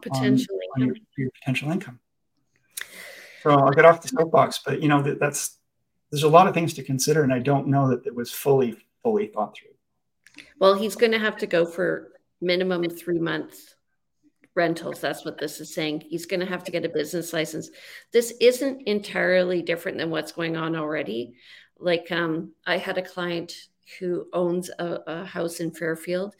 potential 0.00 0.58
on, 0.76 0.82
on 0.82 0.88
your, 0.88 0.96
your, 1.18 1.30
potential 1.38 1.70
income. 1.70 2.00
So 3.42 3.50
I'll 3.50 3.72
get 3.72 3.84
off 3.84 4.00
the 4.00 4.08
soapbox, 4.08 4.60
but 4.64 4.80
you 4.80 4.88
know 4.88 5.02
that, 5.02 5.20
that's 5.20 5.58
there's 6.10 6.22
a 6.22 6.28
lot 6.28 6.46
of 6.46 6.54
things 6.54 6.72
to 6.74 6.82
consider, 6.82 7.22
and 7.22 7.32
I 7.32 7.40
don't 7.40 7.66
know 7.66 7.90
that 7.90 8.06
it 8.06 8.14
was 8.14 8.30
fully 8.30 8.78
fully 9.02 9.26
thought 9.26 9.54
through. 9.54 9.74
Well, 10.58 10.74
he's 10.74 10.96
going 10.96 11.12
to 11.12 11.18
have 11.18 11.36
to 11.38 11.46
go 11.46 11.66
for 11.66 12.12
minimum 12.40 12.88
three 12.88 13.18
months 13.18 13.74
rentals. 14.54 15.00
That's 15.00 15.24
what 15.24 15.38
this 15.38 15.60
is 15.60 15.74
saying. 15.74 16.04
He's 16.08 16.26
going 16.26 16.40
to 16.40 16.46
have 16.46 16.64
to 16.64 16.70
get 16.70 16.84
a 16.84 16.88
business 16.88 17.32
license. 17.32 17.70
This 18.12 18.34
isn't 18.40 18.86
entirely 18.86 19.62
different 19.62 19.98
than 19.98 20.10
what's 20.10 20.32
going 20.32 20.56
on 20.56 20.76
already. 20.76 21.34
Like 21.78 22.10
um, 22.12 22.52
I 22.66 22.78
had 22.78 22.98
a 22.98 23.02
client 23.02 23.52
who 23.98 24.26
owns 24.32 24.70
a, 24.78 25.00
a 25.06 25.24
house 25.24 25.60
in 25.60 25.72
Fairfield. 25.72 26.34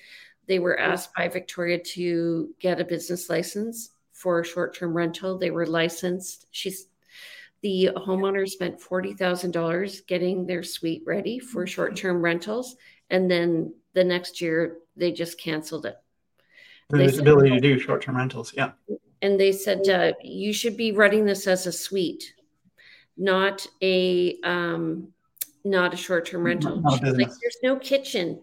They 0.46 0.58
were 0.58 0.78
asked 0.78 1.14
by 1.14 1.28
Victoria 1.28 1.78
to 1.78 2.54
get 2.60 2.80
a 2.80 2.84
business 2.84 3.28
license 3.28 3.90
for 4.12 4.40
a 4.40 4.44
short-term 4.44 4.94
rental. 4.94 5.38
They 5.38 5.50
were 5.50 5.66
licensed. 5.66 6.46
She's 6.50 6.86
the 7.62 7.90
homeowner 7.96 8.46
spent 8.46 8.80
forty 8.80 9.14
thousand 9.14 9.52
dollars 9.52 10.02
getting 10.02 10.46
their 10.46 10.62
suite 10.62 11.02
ready 11.06 11.38
for 11.38 11.66
short-term 11.66 12.20
rentals, 12.20 12.76
and 13.08 13.30
then 13.30 13.74
the 13.94 14.04
next 14.04 14.40
year 14.42 14.76
they 14.96 15.12
just 15.12 15.40
canceled 15.40 15.86
it. 15.86 15.96
The 16.90 17.18
ability 17.18 17.50
to 17.50 17.60
do 17.60 17.78
short-term 17.78 18.16
rentals, 18.16 18.52
yeah. 18.56 18.72
And 19.22 19.40
they 19.40 19.52
said 19.52 19.88
uh, 19.88 20.12
you 20.22 20.52
should 20.52 20.76
be 20.76 20.92
running 20.92 21.24
this 21.24 21.46
as 21.46 21.66
a 21.66 21.72
suite, 21.72 22.34
not 23.16 23.66
a 23.82 24.38
um, 24.44 25.08
not 25.64 25.94
a 25.94 25.96
short-term 25.96 26.44
rental. 26.44 26.80
Like 26.82 27.00
there's 27.00 27.58
no 27.62 27.76
kitchen. 27.76 28.40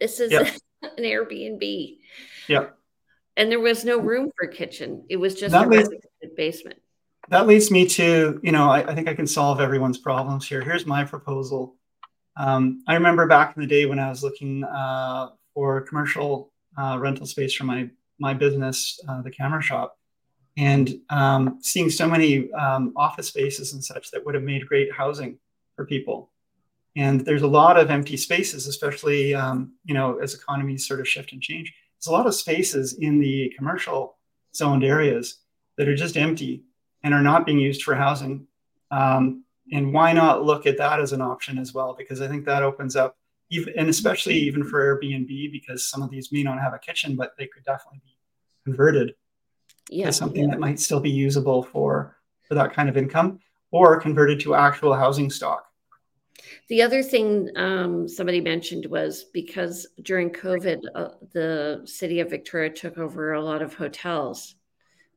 This 0.00 0.20
is 0.20 0.32
yep. 0.32 0.46
an 0.82 1.04
Airbnb. 1.04 1.98
Yeah. 2.48 2.68
And 3.36 3.50
there 3.50 3.60
was 3.60 3.84
no 3.84 3.98
room 3.98 4.30
for 4.36 4.48
kitchen. 4.48 5.04
It 5.08 5.16
was 5.16 5.34
just 5.34 5.52
that 5.52 5.66
a 5.66 5.70
leads, 5.70 5.90
basement. 6.36 6.80
That 7.28 7.46
leads 7.46 7.70
me 7.70 7.86
to, 7.88 8.40
you 8.42 8.52
know, 8.52 8.68
I, 8.68 8.90
I, 8.90 8.94
think 8.94 9.06
I 9.06 9.14
can 9.14 9.26
solve 9.26 9.60
everyone's 9.60 9.98
problems 9.98 10.48
here. 10.48 10.62
Here's 10.62 10.86
my 10.86 11.04
proposal. 11.04 11.76
Um, 12.36 12.82
I 12.88 12.94
remember 12.94 13.26
back 13.26 13.56
in 13.56 13.62
the 13.62 13.68
day 13.68 13.86
when 13.86 13.98
I 13.98 14.08
was 14.08 14.22
looking 14.22 14.64
uh, 14.64 15.30
for 15.54 15.82
commercial 15.82 16.52
uh, 16.78 16.98
rental 16.98 17.26
space 17.26 17.54
for 17.54 17.64
my 17.64 17.88
my 18.20 18.34
business, 18.34 18.98
uh, 19.08 19.22
the 19.22 19.30
camera 19.30 19.62
shop, 19.62 19.96
and 20.56 21.00
um, 21.10 21.58
seeing 21.62 21.88
so 21.88 22.08
many 22.08 22.50
um, 22.52 22.92
office 22.96 23.28
spaces 23.28 23.72
and 23.72 23.84
such 23.84 24.10
that 24.10 24.24
would 24.24 24.34
have 24.34 24.44
made 24.44 24.66
great 24.66 24.92
housing 24.92 25.38
for 25.76 25.86
people. 25.86 26.30
And 26.96 27.20
there's 27.20 27.42
a 27.42 27.46
lot 27.46 27.78
of 27.78 27.90
empty 27.90 28.16
spaces, 28.16 28.66
especially 28.66 29.34
um, 29.34 29.72
you 29.84 29.94
know 29.94 30.18
as 30.18 30.34
economies 30.34 30.86
sort 30.86 31.00
of 31.00 31.08
shift 31.08 31.32
and 31.32 31.42
change. 31.42 31.72
There's 31.96 32.08
a 32.08 32.16
lot 32.16 32.26
of 32.26 32.34
spaces 32.34 32.94
in 32.94 33.20
the 33.20 33.52
commercial 33.56 34.16
zoned 34.54 34.84
areas 34.84 35.40
that 35.76 35.88
are 35.88 35.96
just 35.96 36.16
empty 36.16 36.64
and 37.02 37.14
are 37.14 37.22
not 37.22 37.46
being 37.46 37.58
used 37.58 37.82
for 37.82 37.94
housing. 37.94 38.46
Um, 38.90 39.44
and 39.72 39.92
why 39.92 40.12
not 40.12 40.44
look 40.44 40.66
at 40.66 40.78
that 40.78 40.98
as 41.00 41.12
an 41.12 41.20
option 41.20 41.58
as 41.58 41.74
well? 41.74 41.94
Because 41.96 42.20
I 42.22 42.28
think 42.28 42.44
that 42.46 42.62
opens 42.62 42.96
up 42.96 43.17
even 43.50 43.72
and 43.76 43.88
especially 43.88 44.34
even 44.34 44.64
for 44.64 44.80
Airbnb 44.80 45.52
because 45.52 45.88
some 45.88 46.02
of 46.02 46.10
these 46.10 46.32
may 46.32 46.42
not 46.42 46.60
have 46.60 46.74
a 46.74 46.78
kitchen, 46.78 47.16
but 47.16 47.32
they 47.38 47.46
could 47.46 47.64
definitely 47.64 48.00
be 48.04 48.16
converted 48.64 49.14
yeah, 49.90 50.06
to 50.06 50.12
something 50.12 50.44
yeah. 50.44 50.50
that 50.50 50.60
might 50.60 50.78
still 50.78 51.00
be 51.00 51.10
usable 51.10 51.62
for 51.62 52.16
for 52.42 52.54
that 52.54 52.72
kind 52.72 52.88
of 52.88 52.96
income 52.96 53.40
or 53.70 54.00
converted 54.00 54.40
to 54.40 54.54
actual 54.54 54.94
housing 54.94 55.30
stock. 55.30 55.66
The 56.68 56.82
other 56.82 57.02
thing 57.02 57.50
um, 57.56 58.08
somebody 58.08 58.40
mentioned 58.40 58.86
was 58.86 59.24
because 59.24 59.86
during 60.02 60.30
COVID, 60.30 60.80
uh, 60.94 61.08
the 61.32 61.82
city 61.84 62.20
of 62.20 62.30
Victoria 62.30 62.70
took 62.70 62.98
over 62.98 63.32
a 63.32 63.42
lot 63.42 63.62
of 63.62 63.74
hotels, 63.74 64.54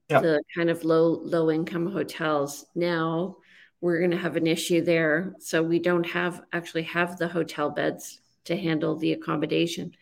yeah. 0.09 0.21
the 0.21 0.41
kind 0.55 0.69
of 0.69 0.83
low 0.83 1.21
low 1.23 1.51
income 1.51 1.91
hotels. 1.91 2.65
Now 2.75 3.37
we're 3.81 3.99
going 3.99 4.11
to 4.11 4.17
have 4.17 4.37
an 4.37 4.47
issue 4.47 4.81
there, 4.81 5.33
so 5.39 5.61
we 5.61 5.79
don't 5.79 6.05
have 6.05 6.43
actually 6.53 6.83
have 6.83 7.17
the 7.17 7.27
hotel 7.27 7.69
beds 7.69 8.21
to 8.45 8.55
handle 8.55 8.95
the 8.95 9.13
accommodation. 9.13 9.93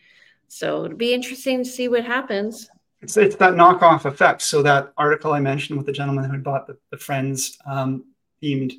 So 0.48 0.84
it'll 0.84 0.96
be 0.96 1.14
interesting 1.14 1.64
to 1.64 1.70
see 1.70 1.88
what 1.88 2.04
happens. 2.04 2.68
It's, 3.00 3.16
it's 3.16 3.36
that 3.36 3.54
knockoff 3.54 4.04
effect. 4.04 4.42
So 4.42 4.62
that 4.62 4.92
article 4.96 5.32
I 5.32 5.40
mentioned 5.40 5.78
with 5.78 5.86
the 5.86 5.92
gentleman 5.92 6.24
who 6.24 6.32
had 6.32 6.44
bought 6.44 6.66
the, 6.66 6.76
the 6.90 6.98
Friends 6.98 7.58
um, 7.66 8.04
themed 8.42 8.74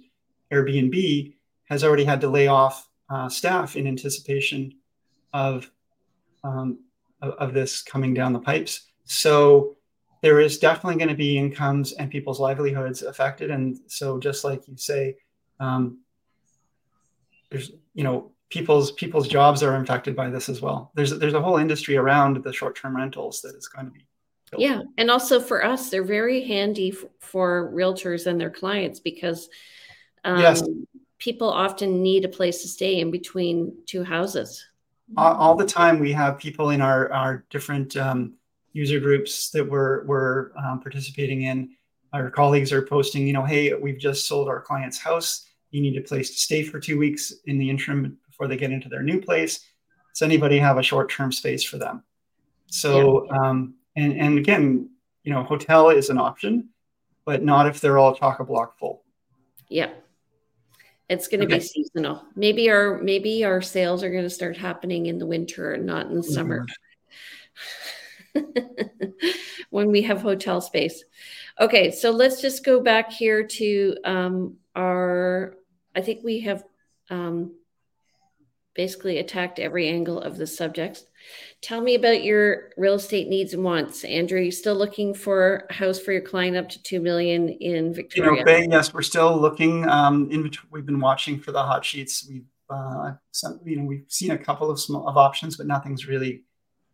Airbnb 0.52 1.34
has 1.66 1.84
already 1.84 2.04
had 2.04 2.22
to 2.22 2.30
lay 2.30 2.48
off 2.48 2.88
uh, 3.10 3.30
staff 3.30 3.76
in 3.76 3.88
anticipation 3.88 4.74
of, 5.34 5.72
um, 6.44 6.80
of, 7.22 7.34
of 7.36 7.54
this 7.54 7.82
coming 7.82 8.14
down 8.14 8.34
the 8.34 8.40
pipes. 8.40 8.92
So 9.06 9.78
there 10.22 10.40
is 10.40 10.60
definitely 10.60 10.98
going 10.98 11.10
to 11.10 11.16
be 11.16 11.38
incomes 11.38 11.94
and 11.94 12.10
people's 12.10 12.40
livelihoods 12.40 13.02
affected. 13.02 13.50
And 13.50 13.80
so, 13.88 14.20
just 14.20 14.44
like 14.44 14.68
you 14.68 14.78
say, 14.78 15.18
um, 15.60 16.00
there's 17.50 17.72
you 17.94 18.04
know 18.04 18.32
people's 18.50 18.92
people's 18.92 19.28
jobs 19.28 19.64
are 19.64 19.76
impacted 19.76 20.16
by 20.16 20.30
this 20.30 20.50
as 20.50 20.62
well. 20.62 20.92
There's 20.96 21.18
there's 21.18 21.34
a 21.34 21.42
whole 21.42 21.58
industry 21.58 21.98
around 21.98 22.44
the 22.44 22.54
short 22.54 22.76
term 22.76 22.96
rentals 22.96 23.42
that 23.42 23.56
is 23.56 23.68
going 23.68 23.88
to 23.88 23.92
be. 23.92 24.06
Built. 24.52 24.62
Yeah, 24.62 24.82
and 24.98 25.10
also 25.10 25.40
for 25.40 25.64
us, 25.64 25.90
they're 25.90 26.04
very 26.04 26.44
handy 26.44 26.90
f- 26.90 27.10
for 27.20 27.72
realtors 27.74 28.28
and 28.28 28.40
their 28.40 28.50
clients 28.50 29.00
because 29.00 29.48
um, 30.26 30.40
yes. 30.40 30.62
people 31.20 31.50
often 31.50 32.04
need 32.04 32.26
a 32.26 32.30
place 32.30 32.62
to 32.62 32.68
stay 32.68 33.00
in 33.00 33.12
between 33.12 33.74
two 33.86 34.04
houses. 34.04 34.66
All, 35.16 35.36
all 35.36 35.56
the 35.56 35.66
time, 35.66 36.00
we 36.00 36.12
have 36.12 36.38
people 36.38 36.72
in 36.72 36.82
our 36.82 37.12
our 37.14 37.46
different 37.50 37.96
um, 37.96 38.34
user 38.74 39.00
groups 39.00 39.50
that 39.52 39.68
we're 39.68 40.06
we're 40.06 40.52
um, 40.58 40.80
participating 40.82 41.44
in. 41.44 41.72
Our 42.14 42.30
colleagues 42.30 42.74
are 42.74 42.82
posting, 42.82 43.26
you 43.26 43.34
know, 43.34 43.46
hey, 43.46 43.74
we've 43.74 44.00
just 44.00 44.28
sold 44.28 44.50
our 44.50 44.62
client's 44.62 44.98
house. 44.98 45.48
You 45.72 45.82
need 45.82 45.98
a 45.98 46.02
place 46.02 46.30
to 46.32 46.38
stay 46.38 46.64
for 46.64 46.80
two 46.80 46.98
weeks 46.98 47.34
in 47.46 47.58
the 47.58 47.70
interim 47.70 48.18
before 48.28 48.48
they 48.48 48.58
get 48.58 48.72
into 48.72 48.90
their 48.90 49.04
new 49.04 49.22
place. 49.22 49.66
Does 50.14 50.22
anybody 50.22 50.60
have 50.60 50.78
a 50.78 50.84
short-term 50.84 51.32
space 51.32 51.64
for 51.64 51.78
them? 51.78 52.04
So, 52.68 53.26
yeah. 53.26 53.38
um, 53.38 53.76
and 53.96 54.14
and 54.14 54.38
again, 54.38 54.90
you 55.24 55.34
know, 55.34 55.44
hotel 55.44 55.90
is 55.90 56.10
an 56.10 56.18
option, 56.18 56.70
but 57.26 57.44
not 57.44 57.68
if 57.68 57.80
they're 57.80 57.98
all 57.98 58.16
chock 58.16 58.40
a 58.40 58.44
block 58.44 58.78
full. 58.78 59.04
Yeah, 59.70 59.92
it's 61.08 61.28
going 61.28 61.42
to 61.42 61.46
okay. 61.46 61.60
be 61.60 61.64
seasonal. 61.64 62.24
Maybe 62.36 62.70
our 62.70 62.98
maybe 63.02 63.46
our 63.46 63.62
sales 63.62 64.04
are 64.04 64.12
going 64.12 64.24
to 64.24 64.30
start 64.30 64.58
happening 64.58 65.06
in 65.06 65.18
the 65.18 65.26
winter 65.26 65.78
not 65.78 66.08
in 66.08 66.16
the 66.16 66.22
mm-hmm. 66.22 66.34
summer. 66.34 66.66
when 69.70 69.92
we 69.92 70.02
have 70.04 70.22
hotel 70.22 70.62
space. 70.62 71.04
Okay, 71.60 71.92
so 71.92 72.12
let's 72.12 72.42
just 72.42 72.66
go 72.66 72.82
back 72.82 73.12
here 73.12 73.46
to 73.46 73.98
um, 74.04 74.58
our. 74.76 75.56
I 75.96 76.02
think 76.02 76.24
we 76.24 76.42
have 76.42 76.64
um, 77.10 77.54
basically 78.74 79.18
attacked 79.18 79.60
every 79.60 79.88
angle 79.90 80.22
of 80.22 80.38
the 80.38 80.48
subject. 80.48 81.04
Tell 81.62 81.82
me 81.82 81.96
about 81.96 82.24
your 82.24 82.70
real 82.78 82.96
estate 82.96 83.28
needs 83.28 83.54
and 83.54 83.64
wants, 83.64 84.04
Andrew. 84.04 84.40
Are 84.40 84.42
you 84.42 84.52
still 84.52 84.76
looking 84.76 85.14
for 85.14 85.68
a 85.70 85.74
house 85.74 86.00
for 86.00 86.12
your 86.12 86.22
client 86.22 86.58
up 86.58 86.70
to 86.70 86.82
two 86.82 87.00
million 87.00 87.50
in 87.50 87.94
Victoria? 87.94 88.40
You 88.40 88.68
know, 88.68 88.76
yes, 88.76 88.94
we're 88.94 89.02
still 89.02 89.40
looking. 89.40 89.88
Um, 89.88 90.30
in 90.32 90.50
we've 90.72 90.86
been 90.86 91.00
watching 91.00 91.40
for 91.40 91.52
the 91.52 91.62
hot 91.62 91.86
sheets. 91.86 92.26
We've 92.28 92.46
uh, 92.70 93.14
some, 93.32 93.60
you 93.66 93.76
know 93.76 93.84
we've 93.84 94.06
seen 94.08 94.32
a 94.32 94.38
couple 94.38 94.72
of 94.72 94.80
small 94.80 95.08
of 95.08 95.18
options, 95.18 95.58
but 95.58 95.68
nothing's 95.68 96.08
really 96.08 96.44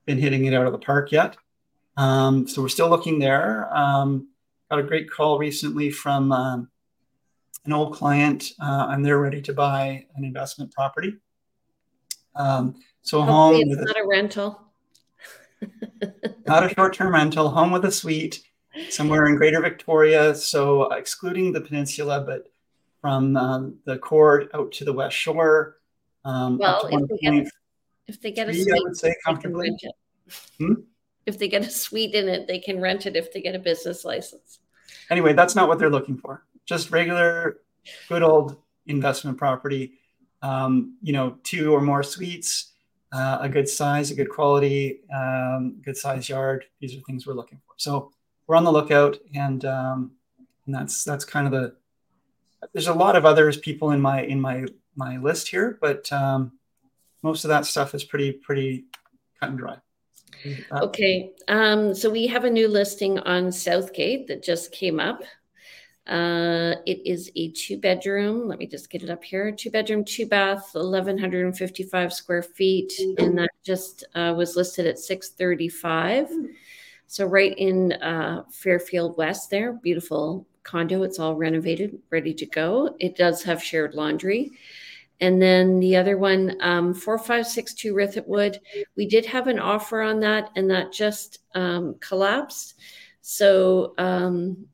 been 0.08 0.18
hitting 0.18 0.46
it 0.46 0.54
out 0.56 0.66
of 0.66 0.72
the 0.72 0.80
park 0.80 1.12
yet. 1.12 1.38
Um, 1.98 2.48
so 2.48 2.64
we're 2.64 2.70
still 2.70 2.90
looking 2.90 3.20
there. 3.20 3.72
Um, 3.76 4.30
got 4.72 4.80
a 4.80 4.84
great 4.84 5.12
call 5.12 5.38
recently 5.38 5.92
from 5.92 6.32
um, 6.32 6.70
an 7.66 7.74
old 7.74 7.94
client, 7.94 8.54
uh, 8.60 8.88
and 8.90 9.06
they're 9.06 9.20
ready 9.20 9.42
to 9.44 9.54
buy 9.54 10.06
an 10.16 10.24
investment 10.24 10.72
property. 10.72 11.18
Um, 12.36 12.76
so 13.02 13.22
Hopefully 13.22 13.64
home, 13.64 13.72
it's 13.72 13.82
not 13.82 13.98
a, 13.98 14.04
a 14.04 14.08
rental, 14.08 14.62
not 16.48 16.64
a 16.64 16.70
short-term 16.76 17.14
rental. 17.14 17.50
Home 17.50 17.72
with 17.72 17.86
a 17.86 17.92
suite, 17.92 18.44
somewhere 18.90 19.26
in 19.26 19.36
Greater 19.36 19.62
Victoria. 19.62 20.34
So 20.36 20.92
excluding 20.94 21.52
the 21.52 21.62
peninsula, 21.62 22.24
but 22.26 22.48
from 23.02 23.36
um, 23.38 23.76
the 23.86 23.98
core 23.98 24.46
out 24.54 24.72
to 24.74 24.86
the 24.86 24.94
west 24.94 25.16
shore. 25.16 25.78
Um, 26.26 26.58
well, 26.58 26.88
if 26.92 27.22
get, 27.22 27.48
if 28.08 28.22
they 28.22 28.32
get 28.32 28.50
a 28.50 28.54
suite, 28.54 28.74
I 28.74 28.80
would 28.82 28.98
say 28.98 29.16
comfortably. 29.26 29.78
Hmm? 30.58 30.74
If 31.26 31.38
they 31.38 31.48
get 31.48 31.66
a 31.66 31.70
suite 31.70 32.16
in 32.16 32.28
it, 32.28 32.48
they 32.48 32.60
can 32.60 32.80
rent 32.80 33.06
it 33.06 33.16
if 33.16 33.34
they 33.34 33.42
get 33.42 33.56
a 33.56 33.60
business 33.60 34.06
license. 34.06 34.60
Anyway, 35.10 35.34
that's 35.34 35.56
not 35.56 35.68
what 35.68 35.80
they're 35.80 35.90
looking 35.90 36.18
for. 36.18 36.46
Just 36.66 36.92
regular, 36.92 37.58
good 38.10 38.24
old 38.24 38.58
investment 38.88 39.38
property. 39.38 39.94
Um, 40.42 40.98
you 41.02 41.14
know, 41.14 41.38
two 41.44 41.74
or 41.74 41.82
more 41.82 42.04
suites, 42.04 42.74
uh, 43.12 43.40
a 43.42 43.50
good 43.50 43.68
size, 43.68 44.12
a 44.12 44.16
good 44.16 44.30
quality, 44.30 45.02
um, 45.14 45.82
good 45.84 45.98
size 45.98 46.30
yard. 46.30 46.66
These 46.80 46.96
are 46.96 47.02
things 47.02 47.26
we're 47.26 47.34
looking 47.34 47.60
for. 47.66 47.74
So 47.78 48.12
we're 48.46 48.56
on 48.56 48.64
the 48.64 48.72
lookout, 48.72 49.18
and 49.34 49.64
um, 49.66 50.12
and 50.66 50.76
that's 50.76 51.04
that's 51.04 51.26
kind 51.26 51.48
of 51.48 51.54
the. 51.54 51.76
There's 52.74 52.88
a 52.88 52.94
lot 52.94 53.16
of 53.16 53.26
others 53.26 53.58
people 53.58 53.92
in 53.92 54.02
my 54.02 54.22
in 54.24 54.40
my 54.40 54.66
my 54.96 55.18
list 55.18 55.48
here, 55.48 55.78
but 55.82 56.12
um, 56.12 56.54
most 57.28 57.44
of 57.46 57.50
that 57.50 57.66
stuff 57.66 57.94
is 57.94 58.04
pretty 58.04 58.32
pretty 58.32 58.86
cut 59.40 59.50
and 59.50 59.60
dry. 59.60 59.78
Okay, 60.72 61.32
um, 61.48 61.94
so 61.94 62.10
we 62.10 62.28
have 62.28 62.46
a 62.46 62.50
new 62.50 62.68
listing 62.68 63.20
on 63.20 63.52
Southgate 63.52 64.28
that 64.28 64.44
just 64.44 64.72
came 64.72 65.00
up. 65.00 65.22
Uh, 66.08 66.76
it 66.86 67.06
is 67.06 67.30
a 67.36 67.52
two 67.52 67.78
bedroom. 67.78 68.48
Let 68.48 68.60
me 68.60 68.68
just 68.68 68.90
get 68.90 69.04
it 69.04 69.10
up 69.10 69.24
here. 69.24 69.52
Two 69.52 69.72
bedroom, 69.72 70.06
two 70.06 70.26
bath, 70.26 70.72
eleven 70.76 71.18
hundred 71.18 71.46
and 71.46 71.58
fifty 71.58 71.84
five 71.84 72.14
square 72.14 72.44
feet, 72.44 72.94
and 73.18 73.38
that 73.38 73.50
just 73.64 74.06
uh, 74.16 74.34
was 74.38 74.56
listed 74.56 74.88
at 74.88 75.00
six 75.00 75.32
thirty 75.32 75.68
five. 75.68 76.30
So 77.08 77.26
right 77.26 77.58
in 77.58 77.94
uh, 77.94 78.44
Fairfield 78.52 79.18
West, 79.18 79.50
there, 79.50 79.74
beautiful 79.74 80.46
condo. 80.64 81.04
It's 81.04 81.20
all 81.20 81.36
renovated, 81.36 82.00
ready 82.10 82.34
to 82.36 82.46
go. 82.46 82.96
It 83.00 83.18
does 83.18 83.44
have 83.44 83.64
shared 83.64 83.94
laundry. 83.94 84.52
And 85.20 85.42
then 85.42 85.80
the 85.80 85.96
other 85.96 86.18
one, 86.18 86.58
um, 86.62 86.94
4562 86.94 87.94
Rithett 87.94 88.28
Wood, 88.28 88.60
we 88.96 89.08
did 89.08 89.26
have 89.26 89.48
an 89.48 89.60
offer 89.60 90.02
on 90.02 90.20
that 90.20 90.52
and 90.56 90.70
that 90.70 90.92
just 90.92 91.40
um, 91.56 91.96
collapsed. 92.00 92.76
So 93.22 93.94
um, 93.98 94.68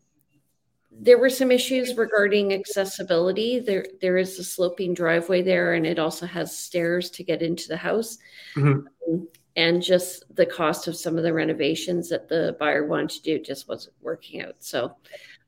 there 0.91 1.17
were 1.17 1.29
some 1.29 1.51
issues 1.51 1.95
regarding 1.95 2.53
accessibility. 2.53 3.59
There, 3.59 3.85
there 4.01 4.17
is 4.17 4.37
a 4.37 4.43
sloping 4.43 4.93
driveway 4.93 5.41
there, 5.41 5.73
and 5.73 5.85
it 5.85 5.97
also 5.97 6.25
has 6.25 6.55
stairs 6.55 7.09
to 7.11 7.23
get 7.23 7.41
into 7.41 7.67
the 7.67 7.77
house. 7.77 8.17
Mm-hmm. 8.55 9.23
And 9.55 9.81
just 9.81 10.23
the 10.35 10.45
cost 10.45 10.87
of 10.87 10.95
some 10.95 11.17
of 11.17 11.23
the 11.23 11.33
renovations 11.33 12.09
that 12.09 12.27
the 12.27 12.55
buyer 12.59 12.87
wanted 12.87 13.09
to 13.09 13.21
do 13.21 13.43
just 13.43 13.67
wasn't 13.67 13.95
working 14.01 14.41
out. 14.41 14.55
So, 14.59 14.95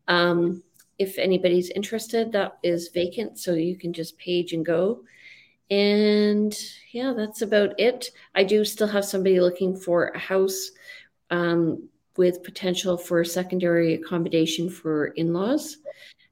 um, 0.07 0.63
if 0.97 1.17
anybody's 1.17 1.69
interested, 1.71 2.31
that 2.31 2.57
is 2.63 2.89
vacant, 2.93 3.39
so 3.39 3.53
you 3.53 3.77
can 3.77 3.93
just 3.93 4.17
page 4.17 4.53
and 4.53 4.65
go. 4.65 5.03
And 5.69 6.55
yeah, 6.91 7.13
that's 7.15 7.41
about 7.41 7.79
it. 7.79 8.11
I 8.35 8.43
do 8.43 8.63
still 8.63 8.87
have 8.87 9.05
somebody 9.05 9.39
looking 9.39 9.75
for 9.75 10.09
a 10.09 10.19
house 10.19 10.71
um, 11.31 11.89
with 12.17 12.43
potential 12.43 12.97
for 12.97 13.23
secondary 13.23 13.95
accommodation 13.95 14.69
for 14.69 15.07
in-laws 15.07 15.77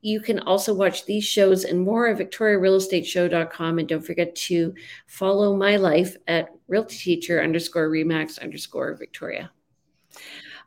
You 0.00 0.20
can 0.20 0.38
also 0.40 0.72
watch 0.72 1.06
these 1.06 1.24
shows 1.24 1.64
and 1.64 1.80
more 1.80 2.08
at 2.08 2.18
victoriarealestateshow.com. 2.18 3.78
And 3.78 3.88
don't 3.88 4.04
forget 4.04 4.34
to 4.34 4.74
follow 5.06 5.56
my 5.56 5.76
life 5.76 6.16
at 6.28 6.50
realty 6.68 6.96
teacher 6.96 7.42
underscore 7.42 7.90
remax 7.90 8.40
underscore 8.40 8.94
Victoria. 8.94 9.50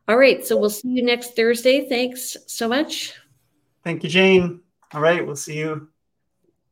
All 0.08 0.18
right. 0.18 0.46
So 0.46 0.58
we'll 0.58 0.70
see 0.70 0.90
you 0.90 1.04
next 1.04 1.36
Thursday. 1.36 1.88
Thanks 1.88 2.36
so 2.48 2.68
much. 2.68 3.14
Thank 3.84 4.04
you, 4.04 4.10
Jane. 4.10 4.62
All 4.94 5.02
right. 5.02 5.26
We'll 5.26 5.36
see 5.36 5.58
you. 5.58 5.88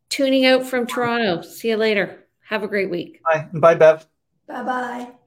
Tuning 0.10 0.45
out 0.45 0.65
from 0.65 0.86
Toronto. 0.86 1.41
See 1.41 1.69
you 1.69 1.78
later. 1.78 2.26
Have 2.41 2.63
a 2.63 2.67
great 2.67 2.89
week. 2.89 3.22
Bye. 3.24 3.48
Bye, 3.54 3.76
Bev. 3.76 4.08
Bye 4.48 4.63
bye. 4.63 5.18